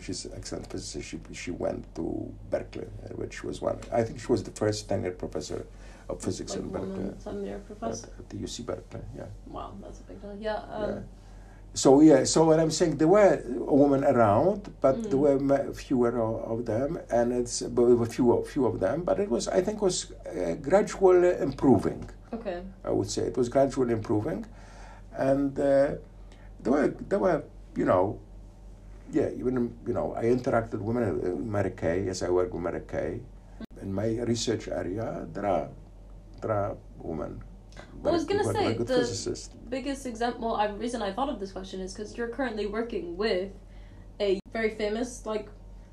[0.01, 1.09] she's an excellent physicist.
[1.09, 3.79] She, she went to Berkeley, which was one.
[3.93, 5.67] I think she was the first tenured professor
[6.09, 9.01] of physics Like in Berkeley seminary at, at the UC Berkeley.
[9.17, 9.25] Yeah.
[9.47, 10.37] Wow, that's a big deal.
[10.41, 10.57] Yeah.
[10.71, 10.99] Um, yeah.
[11.77, 15.49] So yeah, so what I'm saying, there were women around, but there Mm.
[15.49, 19.03] were fewer of, them, and it's but there were few few of them.
[19.03, 22.09] But it was, I think, was uh, gradually improving.
[22.33, 22.63] Okay.
[22.85, 24.47] I would say it was gradually improving,
[25.17, 25.97] and uh,
[26.63, 27.43] there were there were
[27.77, 28.21] you know
[29.13, 32.89] yeah, even you know, I interact with women in Mary Kay as I work with
[32.89, 33.21] Kay.
[33.83, 35.69] In my research area, there are
[36.41, 37.43] there are women.
[38.05, 39.51] I was gonna say, the- physicists.
[39.69, 43.17] biggest example well, I reason I thought of this question is because you're currently working
[43.17, 43.51] with
[44.21, 45.49] a very famous like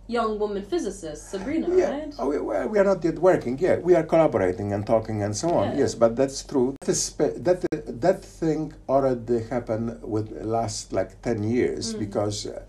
[0.08, 1.90] young woman physicist, Sabrina, Yeah.
[1.92, 2.14] right?
[2.20, 3.58] Oh, we, well, we are not yet working.
[3.58, 5.72] Yeah, we are collaborating and talking and so on.
[5.72, 5.80] Yeah.
[5.80, 6.76] Yes, but that's true.
[6.82, 7.12] That is,
[7.48, 7.62] that
[8.02, 12.00] that thing already happened with last like ten years Mm.
[12.00, 12.62] because uh,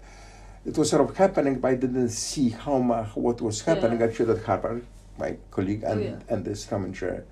[0.65, 4.07] it was sort of happening, but I didn't see how much what was happening Yeah.
[4.07, 4.85] actually at Harvard.
[5.19, 6.17] My colleague and Oh, yeah.
[6.35, 7.25] and this Strominger,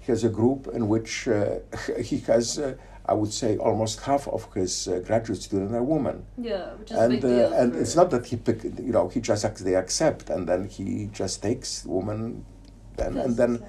[0.00, 1.58] he has a group in which uh,
[2.02, 2.58] he has.
[2.58, 2.74] Uh,
[3.10, 6.98] I would say almost half of his uh, graduate students are women Yeah, which is
[6.98, 7.46] a and big deal.
[7.54, 10.46] uh, and for- it's not that he pick you know he just they accept and
[10.46, 12.44] then he just takes women,
[12.98, 13.64] then and then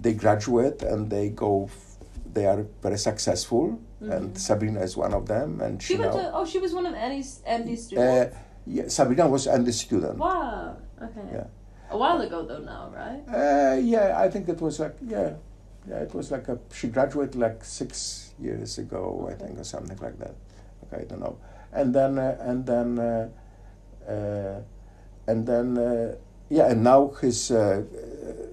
[0.00, 1.96] they graduate and they go f-
[2.32, 5.86] they are very successful and Sabrina is one of them and Mm-hmm.
[5.88, 8.36] She she, went now to oh she was one of Andy's Andy's uh, students.
[8.66, 10.76] Yeah, Sabrina was and the student wow.
[11.02, 11.20] Okay.
[11.32, 11.46] yeah.
[11.90, 13.22] A while ago though now, right?
[13.28, 15.34] uh, yeah I think it was like yeah
[15.88, 19.98] yeah it was like a she graduated like six years ago I think or something
[19.98, 20.34] like that
[20.84, 21.38] okay I don't know
[21.72, 23.28] and then uh, and then uh,
[24.10, 24.60] uh,
[25.26, 26.16] and then uh,
[26.48, 27.82] yeah and now his uh,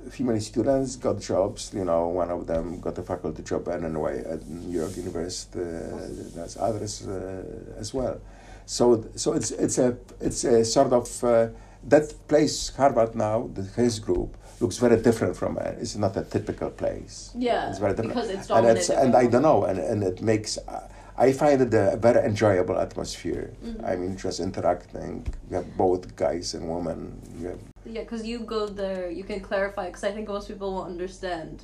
[0.09, 4.23] female students got jobs you know one of them got a faculty job at NY
[4.29, 7.43] at New York University uh, there's others uh,
[7.77, 8.19] as well
[8.65, 11.47] so so it's it's a it's a sort of uh,
[11.83, 15.77] that place Harvard now the, his group looks very different from it.
[15.79, 17.31] It's not a typical place.
[17.37, 17.69] Yeah.
[17.69, 18.15] It's very different.
[18.15, 20.57] because it's and it's and I don't know, and, and it makes.
[20.57, 23.53] Uh, I find it a very enjoyable atmosphere.
[23.63, 23.85] Mm-hmm.
[23.85, 25.27] I mean, just interacting.
[25.49, 27.21] You have both guys and women.
[27.39, 29.85] You have, Yeah, because you go there, you can clarify.
[29.87, 31.63] Because I think most people won't understand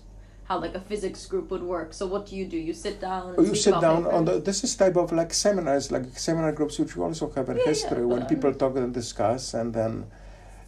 [0.50, 1.94] how like a physics group would work.
[1.94, 2.58] So what do you do?
[2.58, 3.30] You sit down.
[3.30, 4.40] And Oh, you sit down on the.
[4.40, 7.64] This is type of like seminars, like seminar groups, which you also have in Yeah,
[7.64, 10.08] yeah, history, when but, people talk and discuss, and then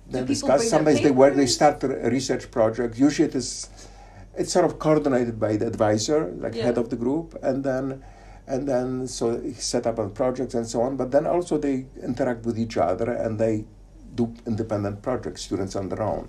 [0.08, 0.70] then discuss.
[0.70, 1.34] Sometimes they work.
[1.36, 3.00] They start a research project.
[3.00, 3.70] Usually, it is.
[4.38, 6.66] It's sort of coordinated by the advisor, like Yeah.
[6.68, 8.04] head of the group, and then.
[8.48, 10.98] And then, so he set up on projects and so on.
[10.98, 13.66] But then also they interact with each other and they
[14.16, 16.28] do independent projects, students on their own.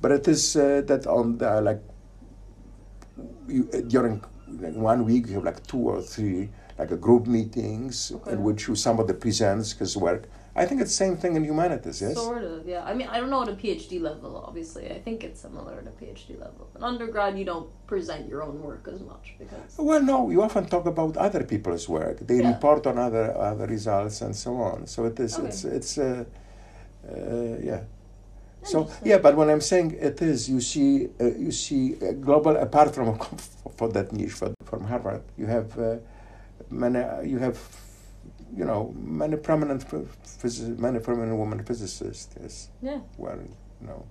[0.00, 1.82] But it is uh, that on the like
[3.48, 4.22] you, uh, during
[4.60, 8.32] like, one week you have like two or three like a group meetings Okay.
[8.32, 10.28] in which you, somebody presents his work.
[10.54, 12.14] I think it's the same thing in humanities, yes.
[12.14, 12.82] Sort of, yeah.
[12.84, 14.90] I mean, I don't know at a PhD level, obviously.
[14.90, 16.68] I think it's similar at a PhD level.
[16.76, 19.76] In undergrad, you don't present your own work as much because.
[19.78, 22.16] Well, no, you often talk about other people's work.
[22.26, 22.52] They Yeah.
[22.54, 24.86] report on other other results and so on.
[24.88, 25.38] So it is.
[25.38, 25.46] Okay.
[25.48, 26.24] It's it's uh,
[27.08, 27.80] uh, yeah.
[28.68, 32.56] So yeah, but when I'm saying it is, you see, uh, you see uh, global
[32.56, 33.18] apart from
[33.76, 35.96] for that niche for, from Harvard, you have uh,
[36.70, 37.58] many, you have,
[38.56, 42.34] you know, many prominent phys- many prominent women physicists.
[42.40, 43.00] Yes, Yeah.
[43.16, 43.38] well,
[43.80, 44.04] you know.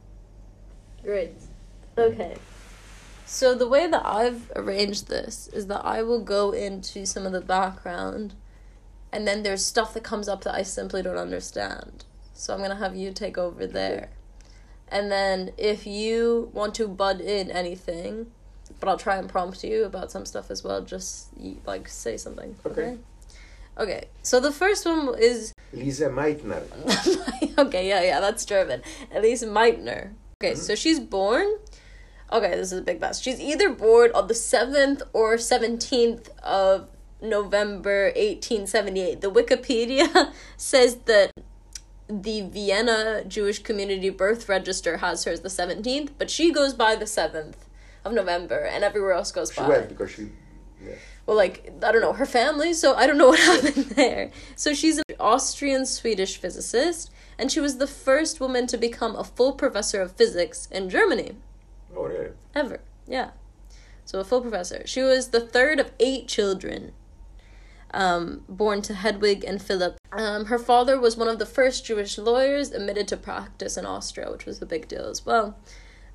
[1.03, 1.35] Great.
[1.97, 2.35] Okay.
[3.25, 7.33] So the way that I've arranged this is that I will go into some of
[7.33, 8.33] the background
[9.11, 12.05] and then there's stuff that comes up that I simply don't understand.
[12.33, 14.09] So I'm going to have you take over there.
[14.89, 18.31] And then if you want to butt in anything,
[18.79, 21.29] but I'll try and prompt you about some stuff as well, just
[21.65, 22.55] like say something.
[22.65, 22.97] Okay.
[23.77, 24.05] Okay.
[24.23, 26.63] So the first one is Lisa Meitner.
[27.57, 28.81] okay, yeah, yeah, that's German.
[29.13, 30.13] Elise Meitner.
[30.41, 30.61] Okay, mm-hmm.
[30.61, 31.47] so she's born.
[32.31, 33.21] Okay, this is a big mess.
[33.21, 36.87] She's either born on the 7th or 17th of
[37.21, 39.21] November 1878.
[39.21, 41.31] The Wikipedia says that
[42.09, 46.95] the Vienna Jewish Community Birth Register has her as the 17th, but she goes by
[46.95, 47.55] the 7th
[48.05, 50.29] of November, and everywhere else goes She by She went because she.
[50.83, 50.93] Yeah.
[51.25, 54.31] well, like I don't know her family, so I don't know what happened there.
[54.55, 59.23] So she's an Austrian Swedish physicist, and she was the first woman to become a
[59.23, 61.35] full professor of physics in Germany
[61.95, 62.31] Oh really?
[62.55, 62.79] ever.
[63.07, 63.31] Yeah,
[64.05, 64.83] so a full professor.
[64.85, 66.93] She was the third of eight children.
[67.91, 69.97] Um, born to Hedwig and Philip.
[70.11, 74.29] Um, her father was one of the first Jewish lawyers admitted to practice in Austria,
[74.29, 75.57] which was a big deal as well.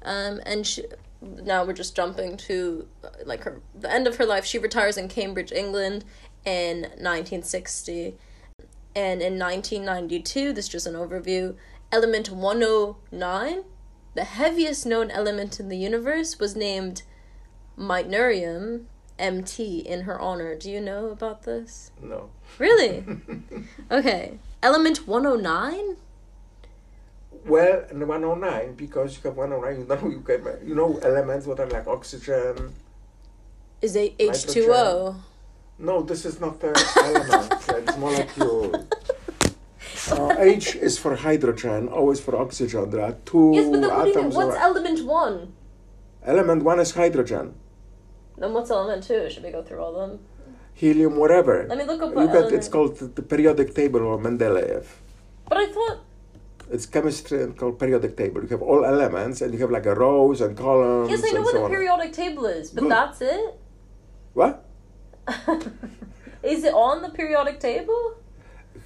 [0.05, 0.85] Um, and she,
[1.23, 2.88] now we're just jumping to
[3.25, 4.44] like her the end of her life.
[4.44, 6.05] She retires in Cambridge, England,
[6.44, 8.17] in 1960,
[8.94, 10.53] and in 1992.
[10.53, 11.57] This is just an overview.
[11.90, 13.65] Element 109,
[14.15, 17.03] the heaviest known element in the universe, was named
[17.79, 18.85] Meitnerium
[19.19, 20.54] MT in her honor.
[20.54, 21.90] Do you know about this?
[22.00, 22.31] No.
[22.58, 23.04] Really?
[23.90, 24.38] okay.
[24.63, 25.96] Element 109?
[27.46, 31.67] Well, 109, because you have 109, you know, you, can, you know elements what are
[31.67, 32.73] like oxygen.
[33.81, 35.17] Is it H two O?
[35.79, 38.88] No, this is not an element, it's molecule.
[40.13, 42.90] Uh, H is for hydrogen, O is for oxygen.
[42.90, 44.25] There are two Yes, but then what do you mean?
[44.27, 44.35] atoms.
[44.37, 45.52] What's element one?
[46.25, 47.54] element one is hydrogen,
[48.43, 49.31] Then what's element two?
[49.31, 50.19] Should we go through all of them?
[50.75, 51.65] helium, whatever.
[51.69, 52.55] Let me look up You what got, element.
[52.57, 54.85] it's called the, the periodic table or Mendeleev.
[55.49, 55.99] But I thought.
[56.69, 58.43] It's chemistry and called periodic table.
[58.43, 61.11] You have all elements, and you have like a rows and columns.
[61.11, 61.71] Yes, I know what so the on.
[61.71, 62.90] periodic table is, but Good.
[62.90, 63.55] that's it.
[64.33, 64.65] What?
[66.43, 68.17] is it on the periodic table?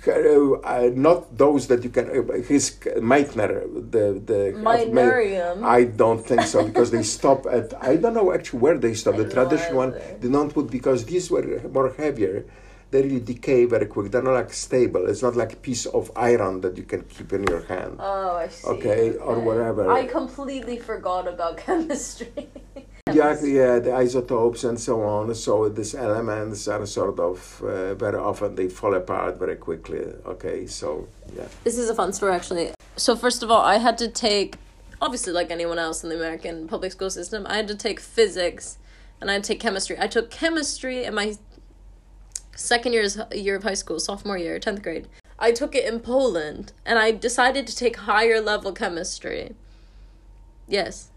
[0.06, 2.06] Uh, uh, not those that you can.
[2.10, 2.70] Uh, his
[3.12, 5.64] Meitner, the the Meitnerium.
[5.64, 7.74] I don't think so because they stop at.
[7.82, 9.14] I don't know actually where they stop.
[9.14, 9.90] I The traditional one
[10.20, 12.44] they don't put because these were more heavier.
[12.92, 14.12] They really decay very quick.
[14.12, 15.08] They're not like stable.
[15.08, 17.96] It's not like a piece of iron that you can keep in your hand.
[17.98, 18.68] Oh, I see.
[18.68, 19.90] Okay, or whatever.
[19.90, 22.48] I completely forgot about chemistry.
[23.12, 25.32] Yeah, yeah, the isotopes and so on.
[25.36, 30.00] So these elements are sort of uh, very often they fall apart very quickly.
[30.26, 31.46] Okay, so yeah.
[31.62, 32.72] This is a fun story, actually.
[32.96, 34.56] So, first of all, I had to take,
[35.00, 38.78] obviously, like anyone else in the American public school system, I had to take physics
[39.20, 39.96] and I had to take chemistry.
[40.00, 41.36] I took chemistry in my
[42.56, 45.06] second year's, year of high school, sophomore year, 10th grade.
[45.38, 49.54] I took it in Poland and I decided to take higher level chemistry.
[50.66, 51.10] Yes.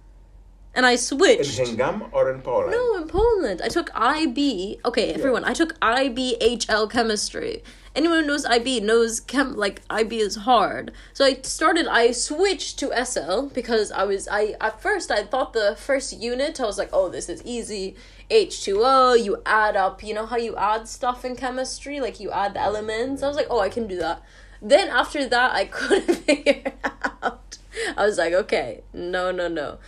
[0.75, 1.59] And I switched.
[1.59, 2.71] In Hingham or in Poland?
[2.71, 3.61] No, in Poland.
[3.61, 4.79] I took IB.
[4.85, 5.43] Okay, everyone.
[5.43, 7.63] I took IBHL chemistry.
[7.95, 10.91] Anyone who knows IB knows chem like IB is hard.
[11.11, 15.53] So I started I switched to SL because I was I at first I thought
[15.53, 17.95] the first unit I was like, "Oh, this is easy.
[18.29, 22.53] H2O, you add up, you know how you add stuff in chemistry, like you add
[22.53, 24.21] the elements." I was like, "Oh, I can do that."
[24.61, 26.77] Then after that, I couldn't figure it
[27.23, 27.57] out.
[27.97, 29.79] I was like, "Okay, no, no, no."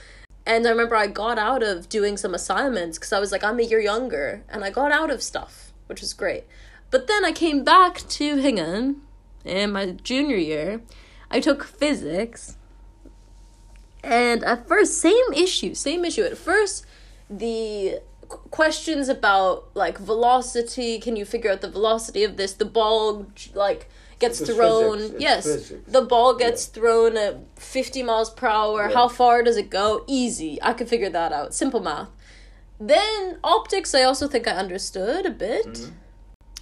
[0.46, 3.60] And I remember I got out of doing some assignments because I was like, I'm
[3.60, 4.44] a year younger.
[4.50, 6.46] And I got out of stuff, which was great.
[6.90, 9.04] But then I came back to Hingham
[9.46, 10.82] in my junior year.
[11.30, 12.58] I took physics.
[14.04, 16.24] And at first, same issue, same issue.
[16.24, 16.86] At first,
[17.30, 22.54] the questions about like velocity can you figure out the velocity of this?
[22.54, 23.90] The ball, like,
[24.22, 24.98] gets It's thrown.
[25.00, 25.44] physics, yes.
[25.46, 25.92] physics.
[25.92, 28.88] The ball gets thrown at 50 miles per hour.
[28.88, 28.94] Yeah.
[28.96, 30.06] How far does it go?
[30.08, 30.58] Easy.
[30.62, 31.54] I could figure that out.
[31.54, 32.08] Simple math.
[32.80, 35.66] Then optics, I also think I understood a bit.
[35.68, 35.92] Mm-hmm.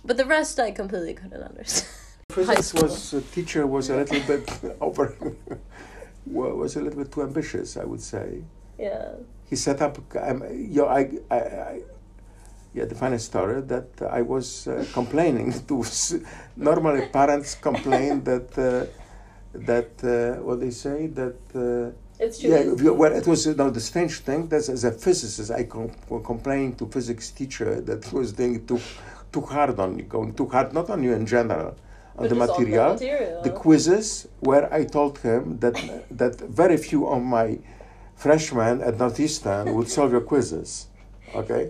[0.03, 1.87] But the rest, I completely couldn't understand.
[2.31, 4.49] Physics was uh, teacher was a little bit
[4.81, 5.15] over,
[6.25, 8.43] wa- was a little bit too ambitious, I would say.
[8.77, 9.11] yeah.
[9.49, 9.97] He set up.
[10.15, 11.81] Um, you know, I, I, I,
[12.73, 15.83] yeah, the funny story that I was uh, complaining to.
[16.55, 18.85] Normally, parents complain that uh,
[19.53, 21.37] that uh, what they say that.
[21.55, 21.91] Uh,
[22.25, 24.91] It's too yeah, you- well, it was you know, the strange thing that as a
[24.91, 28.79] physicist, I com- were complaining to physics teacher that he was doing too
[29.31, 31.71] too hard on me, going too hard, not on you in general,
[32.17, 32.93] on the just on the material.
[32.93, 33.41] material.
[33.47, 35.75] The quizzes where I told him that
[36.21, 37.47] that very few of my
[38.23, 40.87] freshmen at Northeastern would solve your quizzes.
[41.41, 41.63] Okay,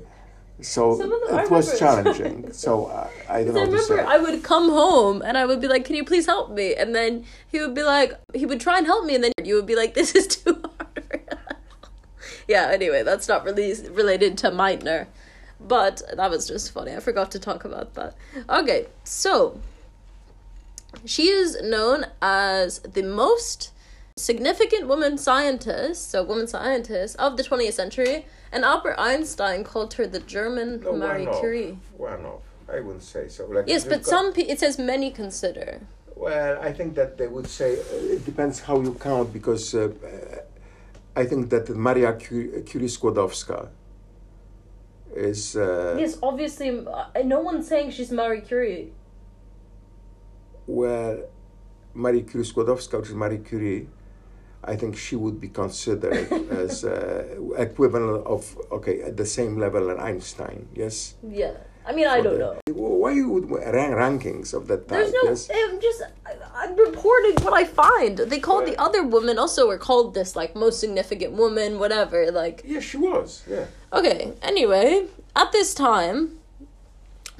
[0.61, 2.51] so Some of them- I it was challenging.
[2.53, 4.11] so I, uh, I don't I know to remember.
[4.11, 6.93] I would come home and I would be like, "Can you please help me?" And
[6.95, 9.65] then he would be like, he would try and help me, and then you would
[9.65, 11.21] be like, "This is too hard."
[12.47, 12.69] yeah.
[12.71, 15.07] Anyway, that's not really related to Meitner,
[15.59, 16.93] but that was just funny.
[16.95, 18.15] I forgot to talk about that.
[18.49, 19.59] Okay, so
[21.05, 23.71] she is known as the most
[24.17, 30.07] significant woman scientist, so woman scientist of the 20th century, and Albert Einstein called her
[30.07, 31.39] the German No, Marie one of.
[31.39, 31.77] Curie.
[31.97, 32.41] One of.
[32.71, 33.45] I wouldn't say so.
[33.47, 35.81] Like Yes, but got- some pe- it says many consider.
[36.15, 39.79] Well, I think that they would say uh, it depends how you count because uh,
[40.03, 40.41] uh,
[41.15, 43.69] I think that Maria Curie, Curie Skłodowska
[45.15, 45.55] is.
[45.55, 48.91] Uh, Yes, obviously, uh, no one's saying she's Marie Curie.
[50.67, 51.23] Well,
[51.93, 53.87] Marie Curie Skłodowska, which is Marie Curie,
[54.63, 57.25] I think she would be considered as uh,
[57.57, 60.67] equivalent of okay at the same level as Einstein.
[60.75, 61.15] Yes.
[61.23, 61.53] Yeah,
[61.85, 62.55] I mean, I don't the- know.
[62.73, 64.99] Why you would rank rankings of that type?
[64.99, 65.23] There's no.
[65.23, 65.49] yes?
[65.53, 66.01] I'm just.
[66.25, 68.17] I, I'm reporting what I find.
[68.17, 72.31] They called the other woman also were called this like most significant woman, whatever.
[72.31, 73.43] Like Yeah, she was.
[73.49, 73.65] Yeah.
[73.93, 76.38] Okay, anyway, at this time,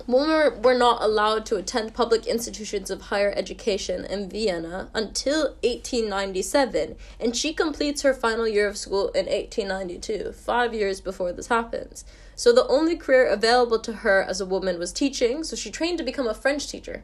[0.10, 6.96] women were not allowed to attend public institutions of higher education in Vienna until 1897,
[7.20, 12.04] and she completes her final year of school in 1892, five years before this happens.
[12.36, 16.00] So the only career available to her as a woman was teaching, so she trained
[16.00, 17.04] to become a French teacher.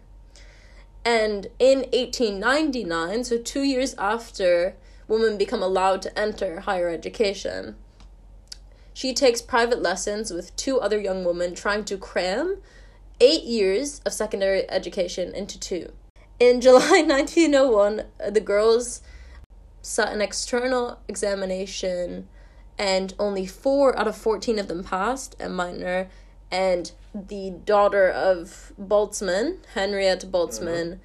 [1.05, 4.77] And in 1899, so two years after
[5.07, 7.75] women become allowed to enter higher education,
[8.95, 12.57] she takes private lessons with two other young women trying to cram
[13.19, 15.91] eight years of secondary education into two.
[16.39, 19.01] In July 1901, uh, the girls
[19.81, 22.27] sat an external examination
[22.77, 26.07] and only four out of 14 of them passed, and Meitner
[26.51, 30.99] and the daughter of Boltzmann, Henriette Boltzmann,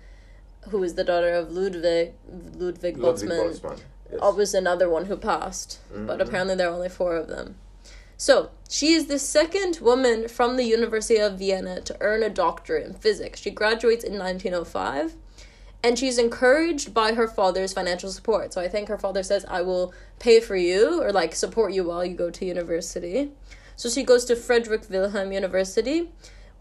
[0.70, 3.80] who was the daughter of Ludwig Ludwig, Ludwig Boltzmann, Boltzmann.
[4.10, 4.20] Yes.
[4.20, 6.22] uh, was another one who passed, but Mhm.
[6.26, 7.56] apparently there are only four of them.
[8.20, 12.86] So she is the second woman from the University of Vienna to earn a doctorate
[12.86, 13.40] in physics.
[13.40, 15.14] She graduates in 1905,
[15.82, 18.52] and she's encouraged by her father's financial support.
[18.52, 21.84] So I think her father says, "I will pay for you or like support you
[21.84, 23.32] while you go to university."
[23.74, 26.12] So she goes to Friedrich Wilhelm University,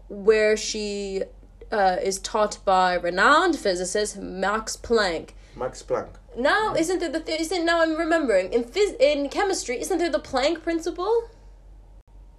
[0.08, 1.24] where she
[1.70, 5.32] uh, is taught by renowned physicist Max Planck.
[5.54, 6.14] Max Planck.
[6.38, 10.08] Now, isn't there the th- isn't now I'm remembering in phys- in chemistry isn't there
[10.08, 11.28] the Planck principle?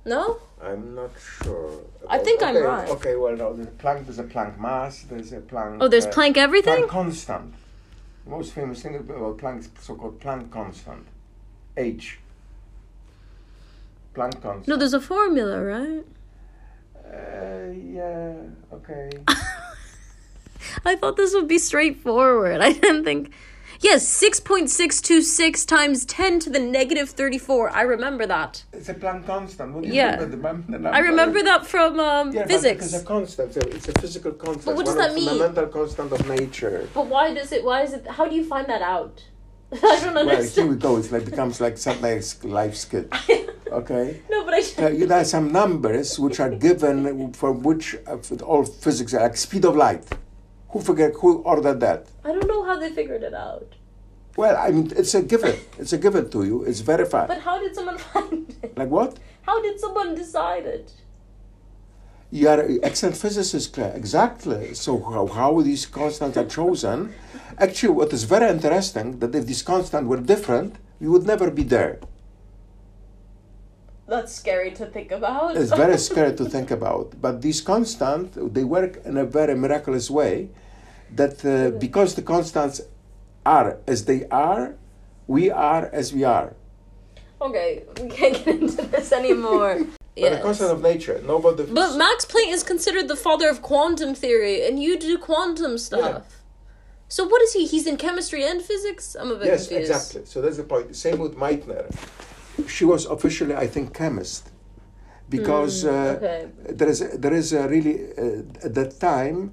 [0.05, 0.39] No.
[0.61, 1.11] I'm not
[1.43, 1.81] sure.
[2.09, 2.89] I think I'm okay, right.
[2.89, 5.77] Okay, well, no, there's a Planck, there's a Planck mass, there's a Planck.
[5.81, 6.83] Oh, there's uh, Planck everything.
[6.83, 7.53] Planck constant.
[8.25, 11.07] The most famous thing about Planck is so-called Planck constant.
[11.77, 12.19] H.
[14.15, 14.67] Planck constant.
[14.67, 16.05] No, there's a formula, right?
[16.95, 18.33] Uh, yeah.
[18.73, 19.11] Okay.
[20.85, 22.61] I thought this would be straightforward.
[22.61, 23.31] I didn't think.
[23.81, 27.71] Yes, six point six two six times ten to the negative thirty four.
[27.71, 28.63] I remember that.
[28.73, 29.73] it's a Planck constant.
[29.73, 30.11] What do you Yeah.
[30.15, 30.89] remember the, mem- the number?
[30.95, 32.85] I remember that from um, Yeah, physics.
[32.85, 33.57] It's a constant.
[33.57, 34.65] It's a physical constant.
[34.65, 35.25] But what does one that mean?
[35.25, 36.87] The fundamental constant of nature.
[36.93, 37.63] But why does it?
[37.63, 38.07] Why is it?
[38.07, 39.23] How do you find that out?
[39.73, 40.27] I don't understand.
[40.27, 40.97] Well, here we go.
[40.97, 43.05] It's like becomes like something like life skill.
[43.71, 44.19] Okay.
[44.29, 44.83] no, but I.
[44.83, 49.21] Uh, you know, some numbers which are given for which uh, for all physics are
[49.21, 50.03] like speed of light.
[50.71, 52.07] Who forget who ordered that?
[52.23, 53.75] I don't know how they figured it out.
[54.37, 55.57] Well, I mean, it's a given.
[55.77, 56.63] It's a given to you.
[56.63, 57.27] It's verified.
[57.27, 58.77] But how did someone find it?
[58.77, 59.17] like what?
[59.41, 60.93] How did someone decide it?
[62.31, 63.93] You are an excellent physicist, Claire.
[63.93, 64.73] Exactly.
[64.73, 67.13] So how, how these constants are chosen?
[67.57, 71.63] Actually, what is very interesting that if these constants were different, we would never be
[71.63, 71.99] there.
[74.11, 75.55] That's scary to think about.
[75.55, 77.21] It's very scary to think about.
[77.21, 80.49] But these constants, they work in a very miraculous way
[81.15, 82.81] that uh, because the constants
[83.45, 84.75] are as they are,
[85.27, 86.53] we are as we are.
[87.41, 89.79] Okay, we can't get into this anymore.
[90.13, 90.35] But yes.
[90.35, 91.63] the constant of nature, nobody.
[91.63, 96.25] But Max Planck is considered the father of quantum theory, and you do quantum stuff.
[96.27, 96.35] Yeah.
[97.07, 97.65] So what is he?
[97.65, 99.15] He's in chemistry and physics.
[99.17, 99.91] I'm a bit yes, confused.
[99.91, 100.25] exactly.
[100.25, 100.97] So that's the point.
[100.97, 101.85] Same with Meitner.
[102.67, 104.49] She was officially, I think, chemist,
[105.29, 106.47] because uh, Hmm, okay.
[106.77, 109.51] there is a, there is a really uh, at that time.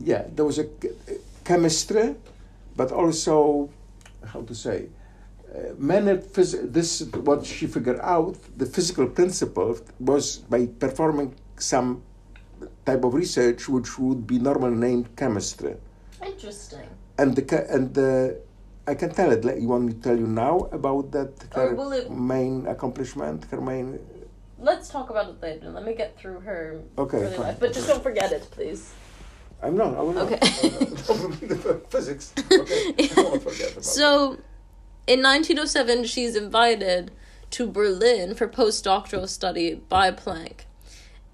[0.00, 0.92] Yeah, there was a ch-
[1.44, 2.14] chemistry,
[2.76, 3.68] but also
[4.32, 4.88] how to say.
[5.54, 12.02] Uh, many phys- this what she figured out the physical principle was by performing some
[12.86, 15.74] type of research which would be normally named chemistry
[16.24, 16.88] Interesting.
[17.18, 17.44] and the
[17.74, 18.40] and the
[18.86, 19.44] I can tell it.
[19.60, 23.44] You want me to tell you now about that uh, her will it- main accomplishment,
[23.50, 23.98] her main.
[24.58, 25.70] Let's talk about it later.
[25.70, 28.92] Let me get through her Okay, early life, but just don't forget it, please.
[29.62, 29.96] I'm not.
[29.96, 30.32] I will not.
[30.32, 30.38] Okay.
[31.90, 32.32] Physics.
[32.52, 32.94] Okay.
[33.16, 34.38] I won't forget about So,
[35.06, 37.12] in 1907, she's invited
[37.50, 40.60] to Berlin for postdoctoral study by Planck.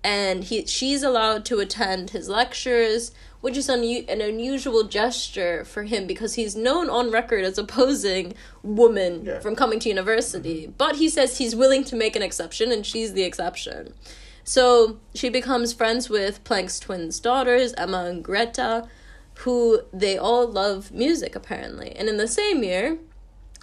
[0.05, 5.84] And he, she's allowed to attend his lectures, which is unu- an unusual gesture for
[5.84, 9.41] him because he's known on record as opposing women Yeah.
[9.41, 10.62] from coming to university.
[10.62, 10.72] Mm-hmm.
[10.76, 13.95] But he says he's willing to make an exception, and she's the exception.
[14.45, 18.89] So she becomes friends with Planck's twins' daughters, Emma and Greta,
[19.41, 21.93] who they all love music apparently.
[21.95, 22.99] And in the same year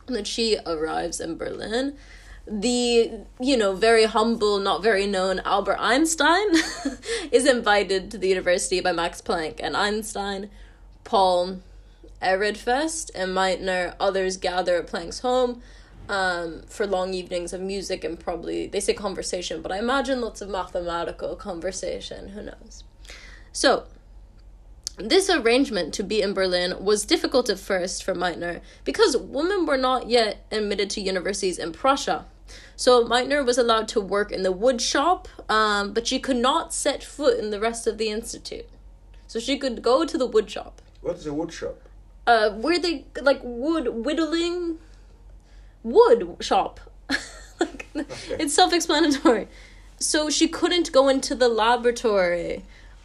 [0.07, 1.97] that she arrives in Berlin,
[2.47, 6.47] the you know very humble, not very known Albert Einstein
[7.31, 10.49] is invited to the university by Max Planck, and Einstein,
[11.03, 11.61] Paul
[12.21, 15.61] Ehrenfest, and Meitner others gather at Planck's home
[16.09, 20.41] um, for long evenings of music and probably they say conversation, but I imagine lots
[20.41, 22.29] of mathematical conversation.
[22.29, 22.83] Who knows?
[23.51, 23.85] So
[24.97, 29.77] this arrangement to be in Berlin was difficult at first for Meitner because women were
[29.77, 32.25] not yet admitted to universities in Prussia.
[32.75, 36.73] So Meitner was allowed to work in the wood shop, um, but she could not
[36.73, 38.67] set foot in the rest of the institute.
[39.27, 41.75] So she could go to the wood shop, What is a wood shop?
[42.27, 44.77] uh, where they like wood whittling,
[45.83, 46.79] wood shop.
[47.59, 49.47] like, It's self-explanatory.
[49.99, 52.63] So she couldn't go into the laboratory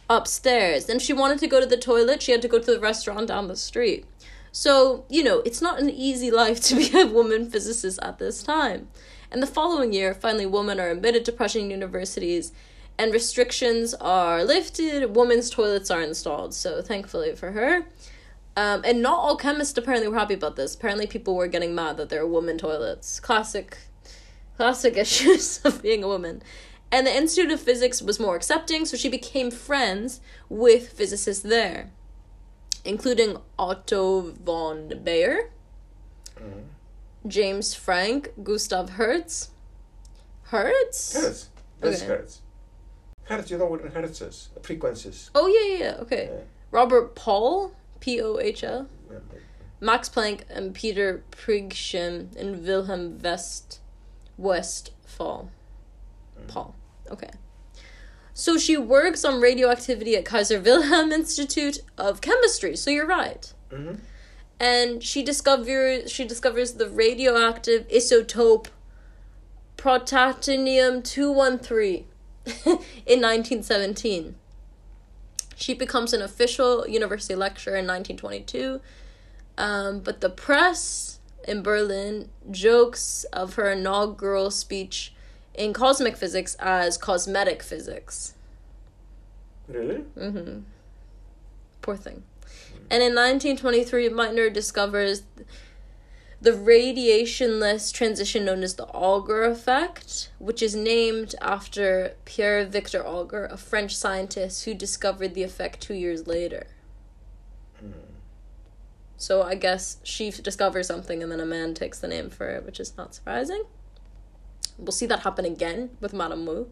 [0.09, 0.89] upstairs.
[0.89, 3.27] And she wanted to go to the toilet, she had to go to the restaurant
[3.27, 4.05] down the street.
[4.51, 8.43] So, you know, it's not an easy life to be a woman physicist at this
[8.43, 8.89] time.
[9.31, 12.51] And the following year, finally, women are admitted to Prussian universities,
[12.97, 15.15] and restrictions are lifted.
[15.15, 17.85] Women's toilets are installed, so thankfully for her.
[18.57, 20.75] Um, and not all chemists apparently were happy about this.
[20.75, 23.21] Apparently, people were getting mad that there are women toilets.
[23.21, 23.77] Classic,
[24.57, 26.43] classic issues of being a woman.
[26.91, 30.19] And the Institute of Physics was more accepting, so she became friends
[30.49, 31.89] with physicists there,
[32.83, 35.51] including Otto von Baeyer,
[37.27, 39.49] James Franck, Gustav Hertz.
[40.43, 41.13] Hertz?
[41.13, 41.49] Hertz.
[41.79, 42.07] That's Okay.
[42.07, 42.41] hertz.
[43.23, 44.49] Hertz, you know what hertz is?
[44.63, 45.29] Frequencies.
[45.35, 46.29] Oh, yeah, yeah, yeah, okay.
[46.31, 46.41] Yeah.
[46.71, 48.87] Robert Pohl, P O H L.
[49.09, 49.19] Yeah.
[49.79, 53.79] Max Planck and Peter Pringsheim and Wilhelm West
[54.37, 55.49] Westphal.
[56.47, 56.75] Paul.
[57.09, 57.29] Okay.
[58.33, 62.75] So she works on radioactivity at Kaiser Wilhelm Institute of Chemistry.
[62.75, 63.53] So you're right.
[63.69, 63.99] Mhm.
[64.61, 68.67] And she discovers she discovers the radioactive isotope
[69.75, 72.05] protactinium 213
[72.45, 74.35] in 1917.
[75.55, 78.81] She becomes an official university lecturer in 1922
[79.57, 85.13] um, but the press in Berlin jokes of her inaugural speech
[85.53, 88.33] in cosmic physics as cosmetic physics.
[89.67, 90.03] Really?
[90.17, 90.59] Mm-hmm.
[91.81, 92.23] Poor thing.
[92.91, 95.23] And in 1923, Meitner discovers
[96.41, 103.45] the radiationless transition known as the Auger effect, which is named after Pierre Victor Auger,
[103.45, 106.67] a French scientist who discovered the effect two years later.
[109.15, 112.65] So I guess she discovers something and then a man takes the name for it,
[112.65, 113.63] which is not surprising.
[114.77, 116.69] We'll see that happen again with Madame Wu.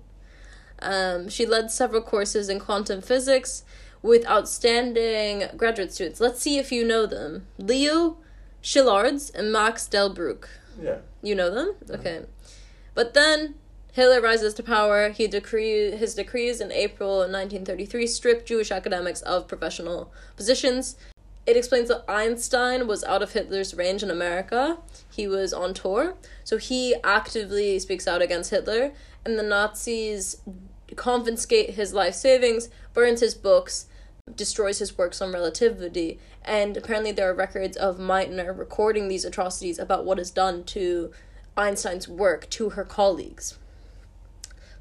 [0.81, 3.63] Um, she led several courses in quantum physics
[4.01, 6.19] with outstanding graduate students.
[6.19, 7.47] Let's see if you know them.
[7.57, 8.17] Leo
[8.63, 10.47] Szilards and Max Delbruck.
[10.81, 10.97] Yeah.
[11.21, 11.75] You know them?
[11.89, 12.21] Okay.
[12.93, 13.55] But then
[13.93, 15.09] Hitler rises to power.
[15.09, 20.95] He decree his decrees in April 1933 stripped Jewish academics of professional positions.
[21.45, 24.77] It explains that Einstein was out of Hitler's range in America.
[25.09, 28.91] He was on tour, so he actively speaks out against Hitler,
[29.25, 30.37] and the Nazis
[30.95, 33.87] confiscate his life savings, burns his books,
[34.35, 39.79] destroys his works on relativity, and apparently there are records of Meitner recording these atrocities
[39.79, 41.11] about what is done to
[41.57, 43.57] Einstein's work to her colleagues.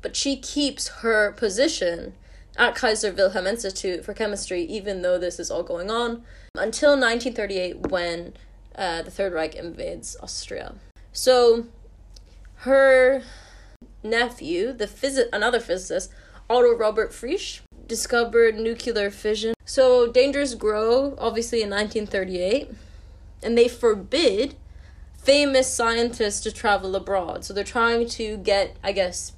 [0.01, 2.14] But she keeps her position
[2.57, 6.22] at Kaiser Wilhelm Institute for Chemistry, even though this is all going on,
[6.55, 8.34] until 1938 when
[8.74, 10.74] uh, the Third Reich invades Austria.
[11.12, 11.66] So,
[12.57, 13.22] her
[14.03, 16.12] nephew, the phys- another physicist,
[16.51, 19.55] Otto Robert Frisch, discovered nuclear fission.
[19.64, 22.70] So dangers grow, obviously, in 1938,
[23.43, 24.55] and they forbid
[25.16, 27.45] famous scientists to travel abroad.
[27.45, 29.32] So they're trying to get, I guess,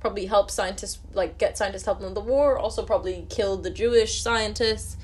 [0.00, 4.22] probably help scientists, like get scientists help in the war, also probably kill the Jewish
[4.22, 4.96] scientists.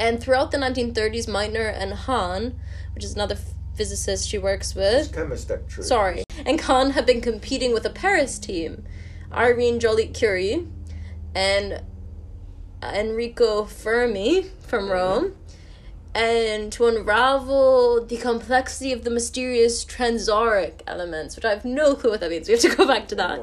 [0.00, 2.58] And throughout the 1930s, Meitner and Hahn,
[2.94, 3.36] which is another
[3.74, 5.84] physicist she works with, chemist actually.
[5.84, 8.84] sorry, and Hahn have been competing with a Paris team,
[9.32, 10.66] Irene Joliot Curie
[11.34, 11.82] and
[12.82, 15.34] Enrico Fermi from Rome,
[16.14, 22.10] and to unravel the complexity of the mysterious transuranic elements, which I have no clue
[22.10, 22.48] what that means.
[22.48, 23.40] We have to go back to that.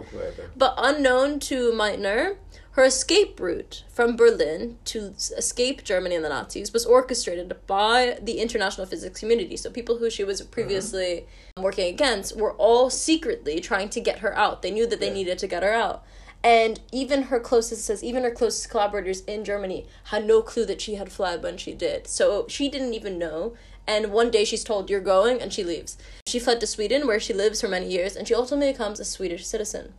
[0.58, 2.38] But unknown to Meitner,
[2.72, 8.40] her escape route from Berlin to escape Germany and the Nazis was orchestrated by the
[8.40, 9.56] international physics community.
[9.56, 11.26] So people who she was previously
[11.58, 14.62] working against were all secretly trying to get her out.
[14.62, 15.14] They knew that they Yeah.
[15.14, 16.04] needed to get her out.
[16.46, 20.80] And even her closest says even her closest collaborators in Germany had no clue that
[20.80, 22.08] she had fled when she did.
[22.08, 23.56] So she didn't even know.
[23.88, 25.98] And one day she's told, You're going, and she leaves.
[26.28, 29.06] She fled to Sweden, where she lives for many years, and she ultimately becomes a
[29.06, 29.94] Swedish citizen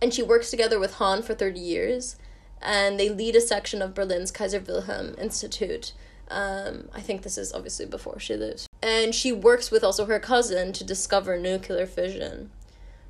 [0.00, 2.16] and she works together with Hahn for 30 years
[2.60, 5.92] and they lead a section of Berlin's Kaiser Wilhelm Institute.
[6.28, 8.66] Um, I think this is obviously before she lives.
[8.82, 12.50] And she works with also her cousin to discover nuclear fission.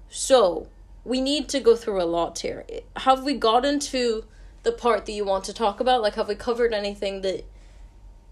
[0.09, 0.69] So,
[1.07, 2.67] we need to go through a lot here.
[2.97, 4.25] Have we gotten to
[4.65, 6.03] the part that you want to talk about?
[6.03, 7.45] Like, have we covered anything that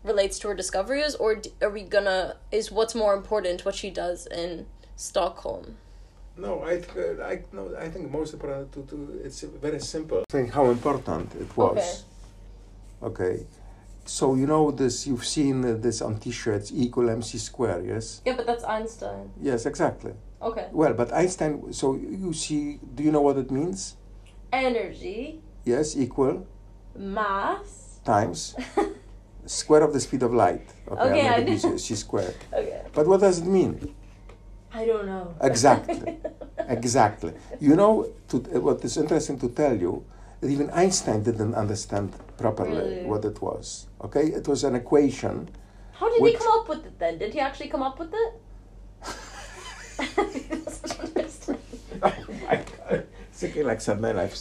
[0.03, 2.37] relates to her discoveries, or are we gonna.
[2.51, 4.67] Is what's more important what she does in
[4.97, 5.77] Stockholm?
[6.37, 10.25] No, I, th- uh, I, no, I think most important to, to it's very simple.
[10.29, 12.05] Think how important it was.
[13.01, 13.25] Okay.
[13.25, 13.47] okay.
[14.05, 15.07] So you know this.
[15.07, 16.73] You've seen uh, this on T-shirts.
[16.73, 17.81] E equal mc square.
[17.87, 18.21] Yes.
[18.27, 19.31] Yeah, but that's Einstein.
[19.41, 20.15] Yes, exactly.
[20.45, 20.69] Okay.
[20.73, 21.73] Well, but Einstein.
[21.73, 22.79] So you see.
[22.95, 23.97] Do you know what it means?
[24.53, 26.47] Energy, Yes, equal
[26.95, 27.99] mass.
[28.05, 28.55] times
[29.47, 30.63] square of the speed of light.
[30.89, 31.75] Okay, Okay, I make it know.
[31.75, 32.37] easy, c squared.
[32.53, 32.83] Okay.
[32.95, 33.95] But what does it mean?
[34.73, 35.35] I don't know.
[35.41, 36.19] Exactly.
[36.69, 37.33] exactly.
[37.61, 40.05] You know, to, eh, what is interesting to tell you,
[40.41, 43.05] that even Einstein didn't understand properly Really?
[43.07, 43.87] what it was.
[44.07, 45.49] Okay, it was an equation.
[45.93, 47.19] How did he come up with it then?
[47.19, 48.33] Did he actually come up with it?
[49.03, 49.09] He doesn't understand.
[49.09, 49.84] oh my god,
[53.45, 54.33] thinking like something like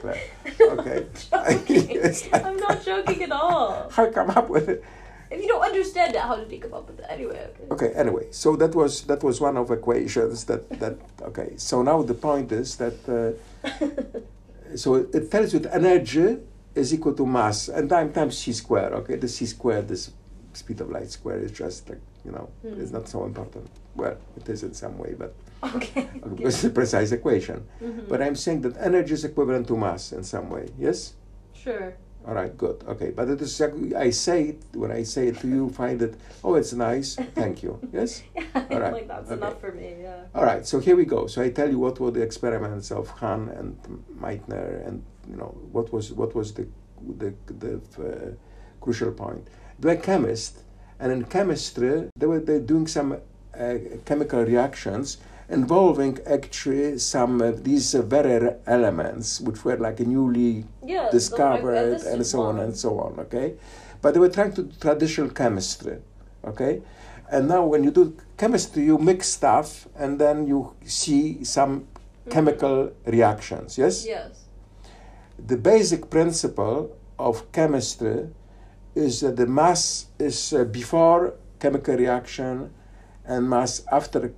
[0.00, 0.20] Claire.
[0.60, 1.06] Okay.
[1.32, 1.90] I'm, joking.
[2.06, 3.88] It's like- I'm not joking at all.
[3.90, 4.84] How come up with it?
[5.30, 7.06] If you don't understand it, how did he come up with it?
[7.08, 7.66] Anyway, okay.
[7.74, 7.90] Okay.
[7.94, 11.54] Anyway, so that was that was one of equations that that okay.
[11.56, 13.32] So now the point is that uh,
[14.76, 16.38] so it, it tells you that energy
[16.74, 18.90] is equal to mass and time times c square.
[19.00, 20.10] Okay, the c squared, this
[20.52, 22.48] speed of light square is just like you know
[22.80, 23.66] it's not so important.
[23.94, 25.32] Well, it is in some way, but
[25.76, 26.08] okay.
[26.48, 27.58] it's a precise equation.
[27.82, 28.08] Mhm.
[28.08, 30.66] But I'm saying that energy is equivalent to mass in some way.
[30.78, 31.14] Yes.
[31.54, 31.94] Sure.
[32.26, 32.82] All right, good.
[32.88, 33.60] Okay, but it is
[34.06, 36.14] I say it when I say it to you, find it.
[36.42, 37.14] Oh, it's nice.
[37.40, 37.78] Thank you.
[37.92, 38.10] Yes.
[38.34, 39.40] Yeah, All right, like that's okay.
[39.40, 39.88] enough for me.
[40.02, 40.24] Yeah.
[40.34, 40.66] All right.
[40.66, 41.28] So here we go.
[41.28, 43.70] So I tell you what were the experiments of Hahn and
[44.24, 46.66] Meitner, and you know what was what was the
[47.20, 47.72] the the
[48.02, 48.30] uh,
[48.80, 49.46] crucial point.
[49.78, 50.62] They're chemists,
[51.00, 53.12] and in chemistry they were they doing some
[53.58, 53.74] uh,
[54.04, 55.18] chemical reactions
[55.48, 61.08] involving actually some of these uh, very rare elements which were like newly Yeah.
[61.10, 63.54] discovered and so on and so on okay
[64.02, 65.98] but they were trying to do traditional chemistry
[66.44, 66.82] okay
[67.30, 71.86] and now when you do chemistry you mix stuff and then you see some
[72.30, 74.30] chemical reactions yes Yes.
[75.46, 78.28] the basic principle of chemistry
[78.96, 82.72] is that the mass is uh, before chemical reaction
[83.26, 84.32] and mass after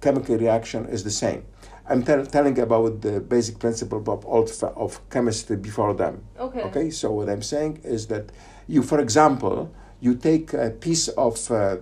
[0.00, 1.44] chemical reaction is the same.
[1.88, 6.22] I'm tell- telling about the basic principle of, of, of chemistry before them.
[6.38, 6.62] Okay.
[6.62, 8.30] Okay, so what I'm saying is that
[8.66, 11.76] you, for example, you take a piece of uh,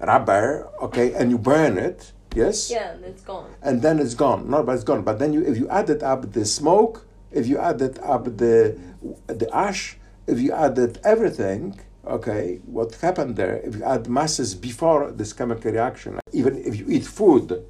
[0.00, 2.70] rubber, okay, and you burn it, yes?
[2.70, 3.50] Yeah, and it's gone.
[3.62, 4.50] and then it's gone.
[4.50, 5.02] No, but it's gone.
[5.02, 8.78] But then you, if you added up the smoke, if you added up the
[9.26, 13.56] the ash, if you added everything, okay, what happened there?
[13.58, 17.64] If you add masses before this chemical reaction, even if you eat food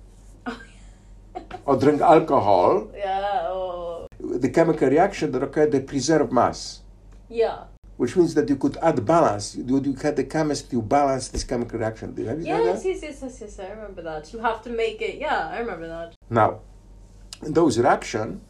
[1.67, 3.47] or drink alcohol, Yeah.
[3.47, 4.07] Oh.
[4.21, 6.81] the chemical reaction that occurred, they preserve mass.
[7.29, 7.65] Yeah.
[7.97, 9.55] Which means that you could add balance.
[9.55, 12.09] You, you had the chemist to balance this chemical reaction.
[12.27, 13.59] Have you Yes, yes, yes, yes, yes.
[13.61, 14.33] I remember that.
[14.33, 15.17] You have to make it.
[15.19, 16.15] Yeah, I remember that.
[16.29, 16.61] Now,
[17.45, 18.41] in those reaction,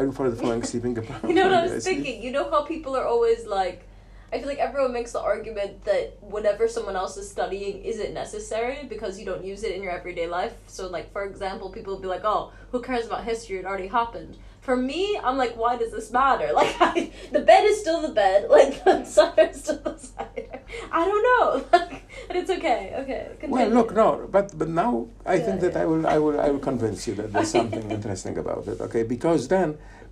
[0.00, 0.96] you for the sleeping?
[0.98, 1.28] About.
[1.28, 2.22] you know what I was thinking?
[2.22, 3.86] You know how people are always like,
[4.32, 8.86] I feel like everyone makes the argument that whatever someone else is studying isn't necessary
[8.88, 10.54] because you don't use it in your everyday life.
[10.66, 13.58] So, like, for example, people will be like, oh, who cares about history?
[13.58, 14.38] It already happened.
[14.62, 16.48] For me, I'm like, why does this matter?
[16.60, 18.48] Like, I, the bed is still the bed.
[18.58, 20.60] Like, the cider is still the cider.
[20.90, 21.48] I don't know.
[21.78, 22.80] Like, and it's okay.
[23.00, 23.48] Okay.
[23.48, 25.82] Well, look, no, but but now I Yeah, think that yeah.
[25.82, 28.80] I will I will I will convince you that there's something interesting about it.
[28.86, 29.68] Okay, because then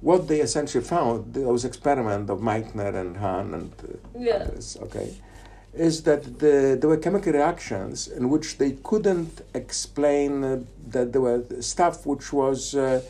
[0.08, 3.86] what they essentially found those experiment of Meitner and Hahn and uh,
[4.18, 4.42] Yeah.
[4.42, 5.08] others, okay,
[5.88, 10.48] is that the, there were chemical reactions in which they couldn't explain uh,
[10.94, 13.00] that there were stuff which was uh,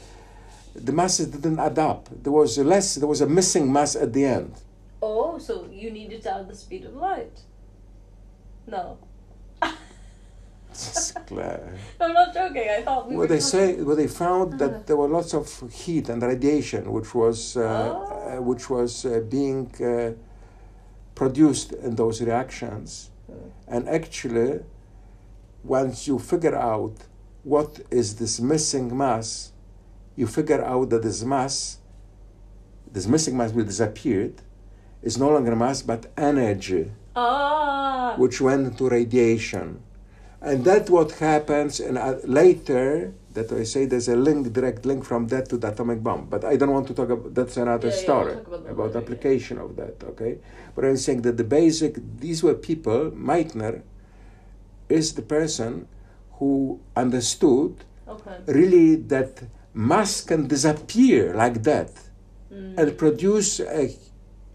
[0.75, 2.09] the masses didn't add up.
[2.23, 2.95] There was a less.
[2.97, 4.55] There was a missing mass at the end.
[5.03, 7.41] Oh, so you needed to add the speed of light.
[8.67, 8.99] No.
[11.27, 11.75] Claire.
[12.01, 12.69] I'm not joking.
[12.71, 15.35] I thought we Well, were they talking- say well, they found that there were lots
[15.35, 18.39] of heat and radiation, which was uh, Oh.
[18.39, 20.13] uh, which was uh, being uh,
[21.15, 23.11] produced in those reactions,
[23.67, 24.61] and actually,
[25.65, 26.95] once you figure out
[27.43, 29.53] what is this missing mass,
[30.17, 31.79] you figure out that this mass,
[32.93, 34.33] this missing mass, will disappear.
[35.03, 38.15] Is no longer mass but energy Ah.
[38.19, 39.81] which went into radiation.
[40.43, 45.05] And that's what happens and uh, later that I say there's a link, direct link
[45.05, 46.27] from that to the atomic bomb.
[46.29, 48.87] But I don't want to talk about that's another Yeah, yeah, story we'll about about
[48.87, 49.03] later, yeah.
[49.05, 50.39] application of that, okay?
[50.75, 53.81] But I'm saying that the basic these were people, Meitner
[54.91, 55.89] is the person
[56.39, 57.73] who understood
[58.07, 58.37] Okay.
[58.47, 59.33] really that
[59.75, 61.91] mass can disappear like that
[62.53, 62.77] Mm.
[62.79, 63.97] and produce a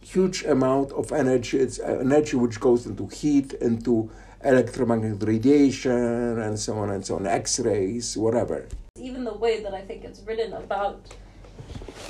[0.01, 1.57] huge amount of energy.
[1.57, 4.09] It's uh, energy which goes into heat, into
[4.43, 8.67] electromagnetic radiation, and so on and so on, X-rays, whatever.
[8.99, 10.99] Even the way that I think it's written about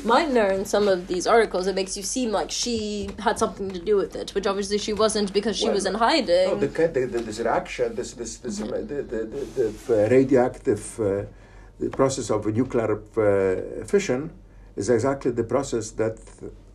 [0.01, 3.79] Meitner in some of these articles, it makes you seem like she had something to
[3.79, 6.47] do with it, which obviously she wasn't because she Well, was in hiding.
[6.49, 9.19] No, the, the, the, this reaction, this this this uh, the, the,
[9.55, 11.23] the, the radioactive uh,
[11.79, 14.31] the process of nuclear uh, fission
[14.75, 16.17] is exactly the process that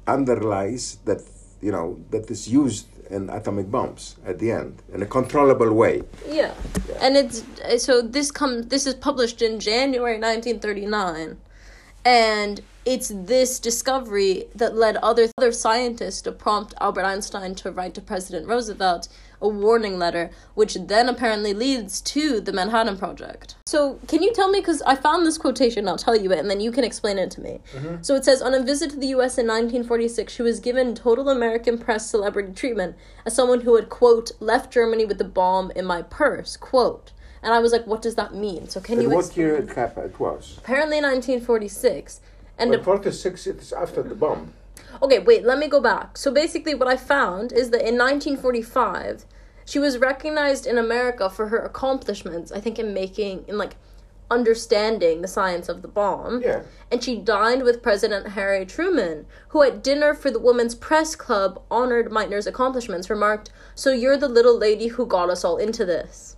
[0.06, 1.20] underlies that
[1.60, 6.02] you know, that is used in atomic bombs at the end in a controllable way.
[6.28, 6.54] Yeah.
[7.00, 7.44] And it's
[7.78, 11.36] so this comes this is published in January 1939
[12.04, 17.94] and it's this discovery that led other other scientists to prompt Albert Einstein to write
[17.94, 19.08] to President Roosevelt
[19.40, 23.56] a warning letter, which then apparently leads to the Manhattan Project.
[23.66, 24.60] So, can you tell me?
[24.60, 27.30] Because I found this quotation, I'll tell you it, and then you can explain it
[27.32, 27.60] to me.
[27.72, 28.02] Mm-hmm.
[28.02, 31.28] So, it says On a visit to the US in 1946, she was given total
[31.28, 35.84] American press celebrity treatment as someone who had, quote, left Germany with the bomb in
[35.84, 37.12] my purse, quote.
[37.42, 38.68] And I was like, what does that mean?
[38.68, 39.10] So, can and you.
[39.10, 39.46] What explain?
[39.46, 40.10] year it happened?
[40.10, 40.58] It was?
[40.58, 42.20] Apparently 1946.
[42.58, 44.52] And but 46, it's after the bomb.
[45.02, 46.16] Okay, wait, let me go back.
[46.16, 49.24] So basically, what I found is that in 1945,
[49.64, 53.76] she was recognized in America for her accomplishments, I think, in making, in like,
[54.30, 56.40] understanding the science of the bomb.
[56.42, 56.62] Yeah.
[56.90, 61.62] And she dined with President Harry Truman, who at dinner for the Women's Press Club
[61.70, 66.36] honored Meitner's accomplishments, remarked, So you're the little lady who got us all into this.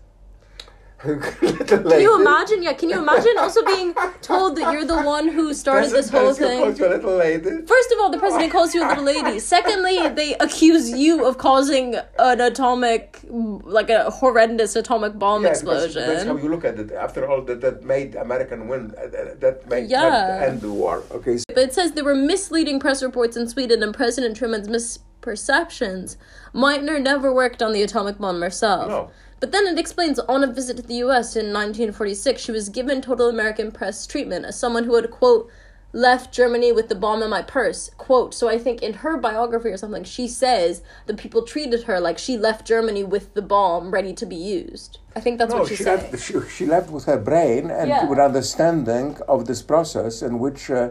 [1.03, 2.63] Can you imagine?
[2.63, 6.33] Yeah, can you imagine also being told that you're the one who started this whole
[6.33, 6.75] thing?
[6.75, 9.39] First of all, the president calls you a little lady.
[9.57, 16.07] Secondly, they accuse you of causing an atomic, like a horrendous atomic bomb yeah, explosion.
[16.07, 16.93] That's how you look at it.
[16.93, 18.95] After all, that, that made American win.
[18.97, 20.45] Uh, that made yeah.
[20.47, 21.03] end the war.
[21.11, 21.39] Okay.
[21.39, 21.45] So.
[21.49, 26.17] But it says there were misleading press reports in Sweden and President Truman's misperceptions.
[26.55, 28.89] Meitner never worked on the atomic bomb herself.
[28.89, 29.11] No.
[29.43, 33.03] But then it explains on a visit to the US in 1946, she was given
[33.03, 35.51] total American press treatment as someone who had, quote,
[35.93, 38.35] left Germany with the bomb in my purse, quote.
[38.35, 42.19] So I think in her biography or something, she says the people treated her like
[42.19, 44.99] she left Germany with the bomb ready to be used.
[45.17, 46.13] I think that's no, what she, she said.
[46.13, 48.09] Left, she, she, left with her brain and yeah.
[48.09, 50.71] with understanding of this process in which.
[50.71, 50.91] Uh,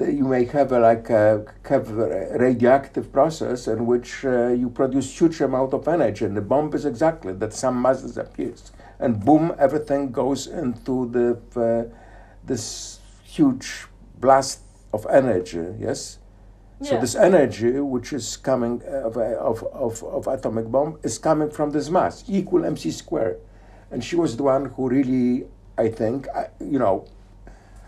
[0.00, 5.18] you may have a, like a, have a radioactive process in which uh, you produce
[5.18, 9.54] huge amount of energy and the bomb is exactly that some mass disappears and boom
[9.58, 11.94] everything goes into the uh,
[12.44, 13.86] this huge
[14.20, 14.60] blast
[14.92, 16.18] of energy yes
[16.80, 16.90] yeah.
[16.90, 21.70] so this energy which is coming of, of, of, of atomic bomb is coming from
[21.70, 23.36] this mass equal mc square
[23.90, 25.46] and she was the one who really
[25.78, 26.26] i think
[26.60, 27.06] you know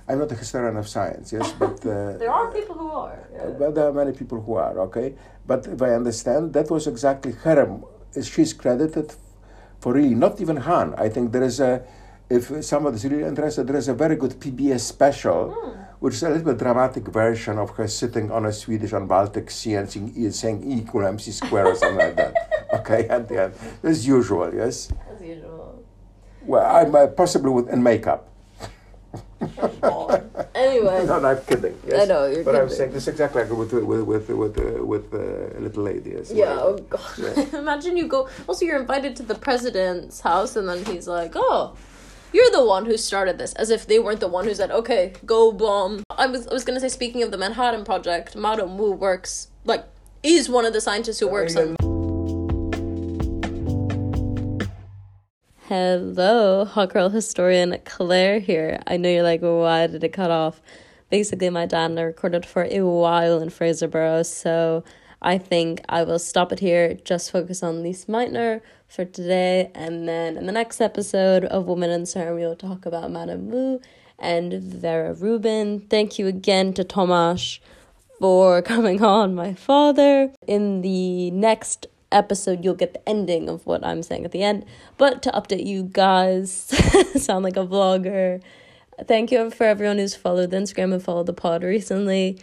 [0.08, 3.18] I'm not a historian of science, yes, but uh, there are people who are.
[3.32, 3.46] Yeah.
[3.58, 5.14] But there are many people who are, okay.
[5.46, 7.80] But if I understand, that was exactly her.
[8.22, 9.14] She's credited
[9.80, 10.94] for really not even Hahn.
[10.96, 11.82] I think there is a.
[12.28, 15.86] If someone is really interested, there is a very good PBS special, mm.
[16.00, 19.48] which is a little bit dramatic version of her sitting on a Swedish on Baltic
[19.48, 22.34] Sea and saying, saying E equal MC square or something like that.
[22.74, 23.54] Okay, and the end,
[23.84, 24.90] as usual, yes.
[25.14, 25.84] As usual.
[26.42, 28.28] Well, uh, possibly with in makeup.
[29.40, 31.04] Anyway.
[31.06, 31.78] No, no, I'm kidding.
[31.86, 32.02] Yes.
[32.02, 32.30] I know you're.
[32.30, 32.44] Kidding.
[32.44, 32.60] But kidding.
[32.62, 36.10] I'm saying this exactly like with with with with uh, with uh, little lady.
[36.10, 36.32] Yes.
[36.32, 36.56] Yeah.
[36.58, 37.00] Oh God.
[37.18, 37.58] Yeah.
[37.58, 38.28] Imagine you go.
[38.48, 41.76] Also, you're invited to the president's house, and then he's like, "Oh,
[42.32, 45.12] you're the one who started this," as if they weren't the one who said, "Okay,
[45.24, 48.92] go bomb." I was I was gonna say, speaking of the Manhattan Project, Madam Wu
[48.92, 49.84] works like
[50.22, 51.95] is one of the scientists who works on.
[55.68, 58.78] Hello, hot girl historian Claire here.
[58.86, 60.62] I know you're like, why did it cut off?
[61.10, 64.84] Basically, my dad and I recorded for a while in Fraserburgh, so
[65.20, 70.08] I think I will stop it here, just focus on Lise Meitner for today, and
[70.08, 73.80] then in the next episode of Women in CERN, we will talk about Madame Wu
[74.20, 75.80] and Vera Rubin.
[75.80, 77.58] Thank you again to Tomasz
[78.20, 80.32] for coming on, my father.
[80.46, 84.64] In the next episode, you'll get the ending of what I'm saying at the end.
[84.98, 86.52] But to update you guys,
[87.16, 88.42] sound like a vlogger.
[89.06, 92.38] Thank you for everyone who's followed the Instagram and followed the pod recently.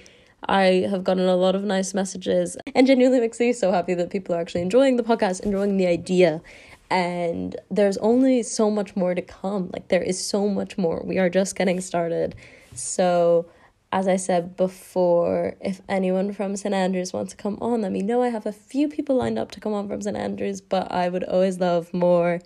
[0.47, 4.09] I have gotten a lot of nice messages and genuinely makes me so happy that
[4.09, 6.41] people are actually enjoying the podcast, enjoying the idea.
[6.89, 9.69] And there's only so much more to come.
[9.73, 11.01] Like, there is so much more.
[11.03, 12.35] We are just getting started.
[12.75, 13.47] So,
[13.93, 16.73] as I said before, if anyone from St.
[16.73, 18.23] Andrews wants to come on, let me know.
[18.23, 20.17] I have a few people lined up to come on from St.
[20.17, 22.39] Andrews, but I would always love more.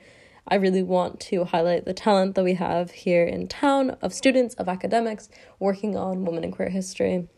[0.46, 4.56] I really want to highlight the talent that we have here in town of students,
[4.56, 7.30] of academics working on women in queer history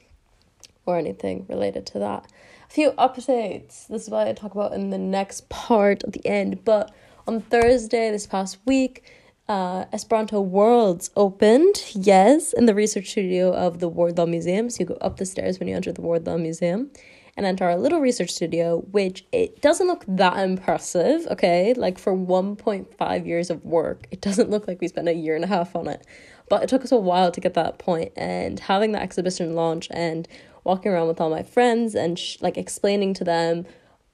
[0.88, 2.26] or anything related to that.
[2.68, 3.86] A few updates.
[3.86, 6.66] This is what I talk about in the next part at the end.
[6.66, 6.92] But
[7.28, 9.04] on Thursday this past week,
[9.50, 14.70] uh, Esperanto Worlds opened, yes, in the research studio of the Wardlaw Museum.
[14.70, 16.92] So you go up the stairs when you enter the Wardlaw Museum
[17.36, 21.74] and enter our little research studio, which it doesn't look that impressive, okay?
[21.74, 25.44] Like for 1.5 years of work, it doesn't look like we spent a year and
[25.44, 26.06] a half on it.
[26.48, 29.88] But it took us a while to get that point, and having the exhibition launch
[29.90, 30.28] and
[30.64, 33.66] walking around with all my friends and sh- like explaining to them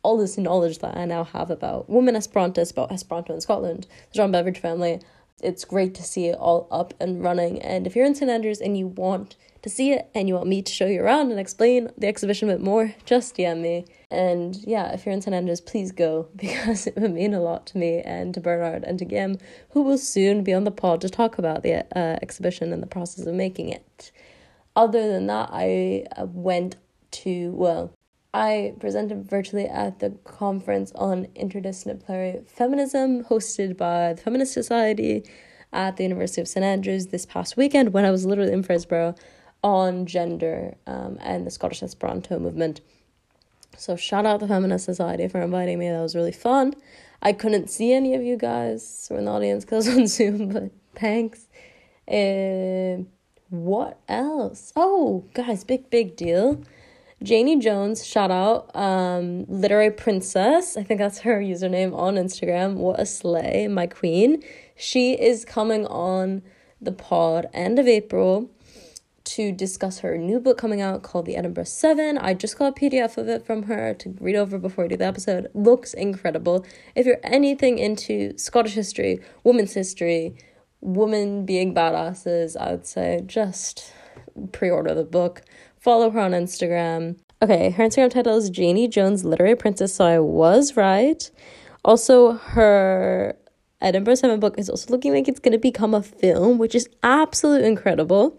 [0.03, 4.17] all this knowledge that I now have about women Esperantists, about Esperanto in Scotland, the
[4.17, 5.01] John Beveridge family.
[5.41, 7.61] It's great to see it all up and running.
[7.61, 10.47] And if you're in St Andrews and you want to see it and you want
[10.47, 13.86] me to show you around and explain the exhibition a bit more, just DM me.
[14.11, 17.65] And yeah, if you're in St Andrews, please go because it would mean a lot
[17.67, 19.38] to me and to Bernard and to Gim,
[19.71, 22.88] who will soon be on the pod to talk about the uh, exhibition and the
[22.88, 24.11] process of making it.
[24.75, 26.75] Other than that, I uh, went
[27.11, 27.95] to, well,
[28.36, 35.23] I presented virtually at the conference on interdisciplinary feminism hosted by the Feminist Society
[35.71, 39.17] at the University of St Andrews this past weekend when I was literally in Fraserburgh
[39.63, 42.81] on gender um, and the Scottish Esperanto movement.
[43.77, 45.88] So shout out the Feminist Society for inviting me.
[45.88, 46.73] That was really fun.
[47.21, 50.71] I couldn't see any of you guys were in the audience because on Zoom, but
[50.93, 51.47] thanks.
[52.05, 53.05] Uh,
[53.49, 54.73] what else?
[54.75, 56.61] Oh, guys, big big deal.
[57.26, 60.78] Janie Jones, shout out, um, literary princess.
[60.78, 62.76] I think that's her username on Instagram.
[62.76, 64.43] What a slay, my queen.
[64.76, 66.43] She is coming on
[66.80, 68.51] the pod end of April
[69.23, 72.19] to discuss her new book coming out called The Edinburgh Seven.
[72.19, 74.97] I just got a PDF of it from her to read over before I do
[74.97, 75.49] the episode.
[75.55, 76.63] Looks incredible.
[76.93, 80.38] If you're anything into Scottish history, women's history,
[80.80, 83.91] women being badasses, I would say just
[84.51, 85.41] pre order the book.
[85.86, 87.15] Follow her on Instagram.
[87.43, 91.29] Okay, her Instagram title is Janie Jones Literary Princess, so I was right.
[91.83, 93.38] Also, her
[93.81, 96.89] Edinburgh 7 book is also looking like it's going to become a film, which is
[97.03, 98.36] absolutely incredible.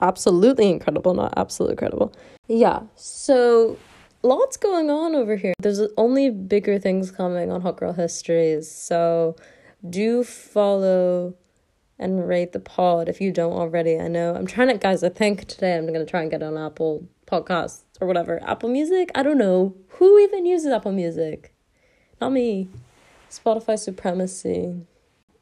[0.00, 2.10] Absolutely incredible, not absolutely incredible.
[2.48, 3.76] Yeah, so
[4.22, 5.52] lots going on over here.
[5.58, 9.36] There's only bigger things coming on Hot Girl Histories, so
[9.90, 11.34] do follow
[11.98, 13.98] and rate the pod if you don't already.
[13.98, 15.02] I know I'm trying to, guys.
[15.02, 18.40] I think today I'm gonna try and get on Apple Podcasts or whatever.
[18.42, 19.10] Apple Music.
[19.14, 21.54] I don't know who even uses Apple Music.
[22.20, 22.68] Not me.
[23.30, 24.86] Spotify supremacy.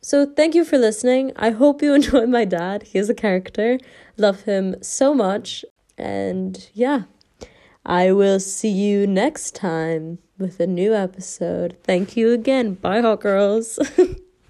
[0.01, 1.33] So thank you for listening.
[1.37, 2.85] I hope you enjoy my dad.
[2.85, 3.79] He is a character.
[4.17, 5.65] Love him so much.
[5.97, 7.03] And yeah,
[7.87, 11.77] I will see you next time with a new episode.
[11.85, 12.75] Thank you again.
[12.75, 13.79] Bye, hot girls.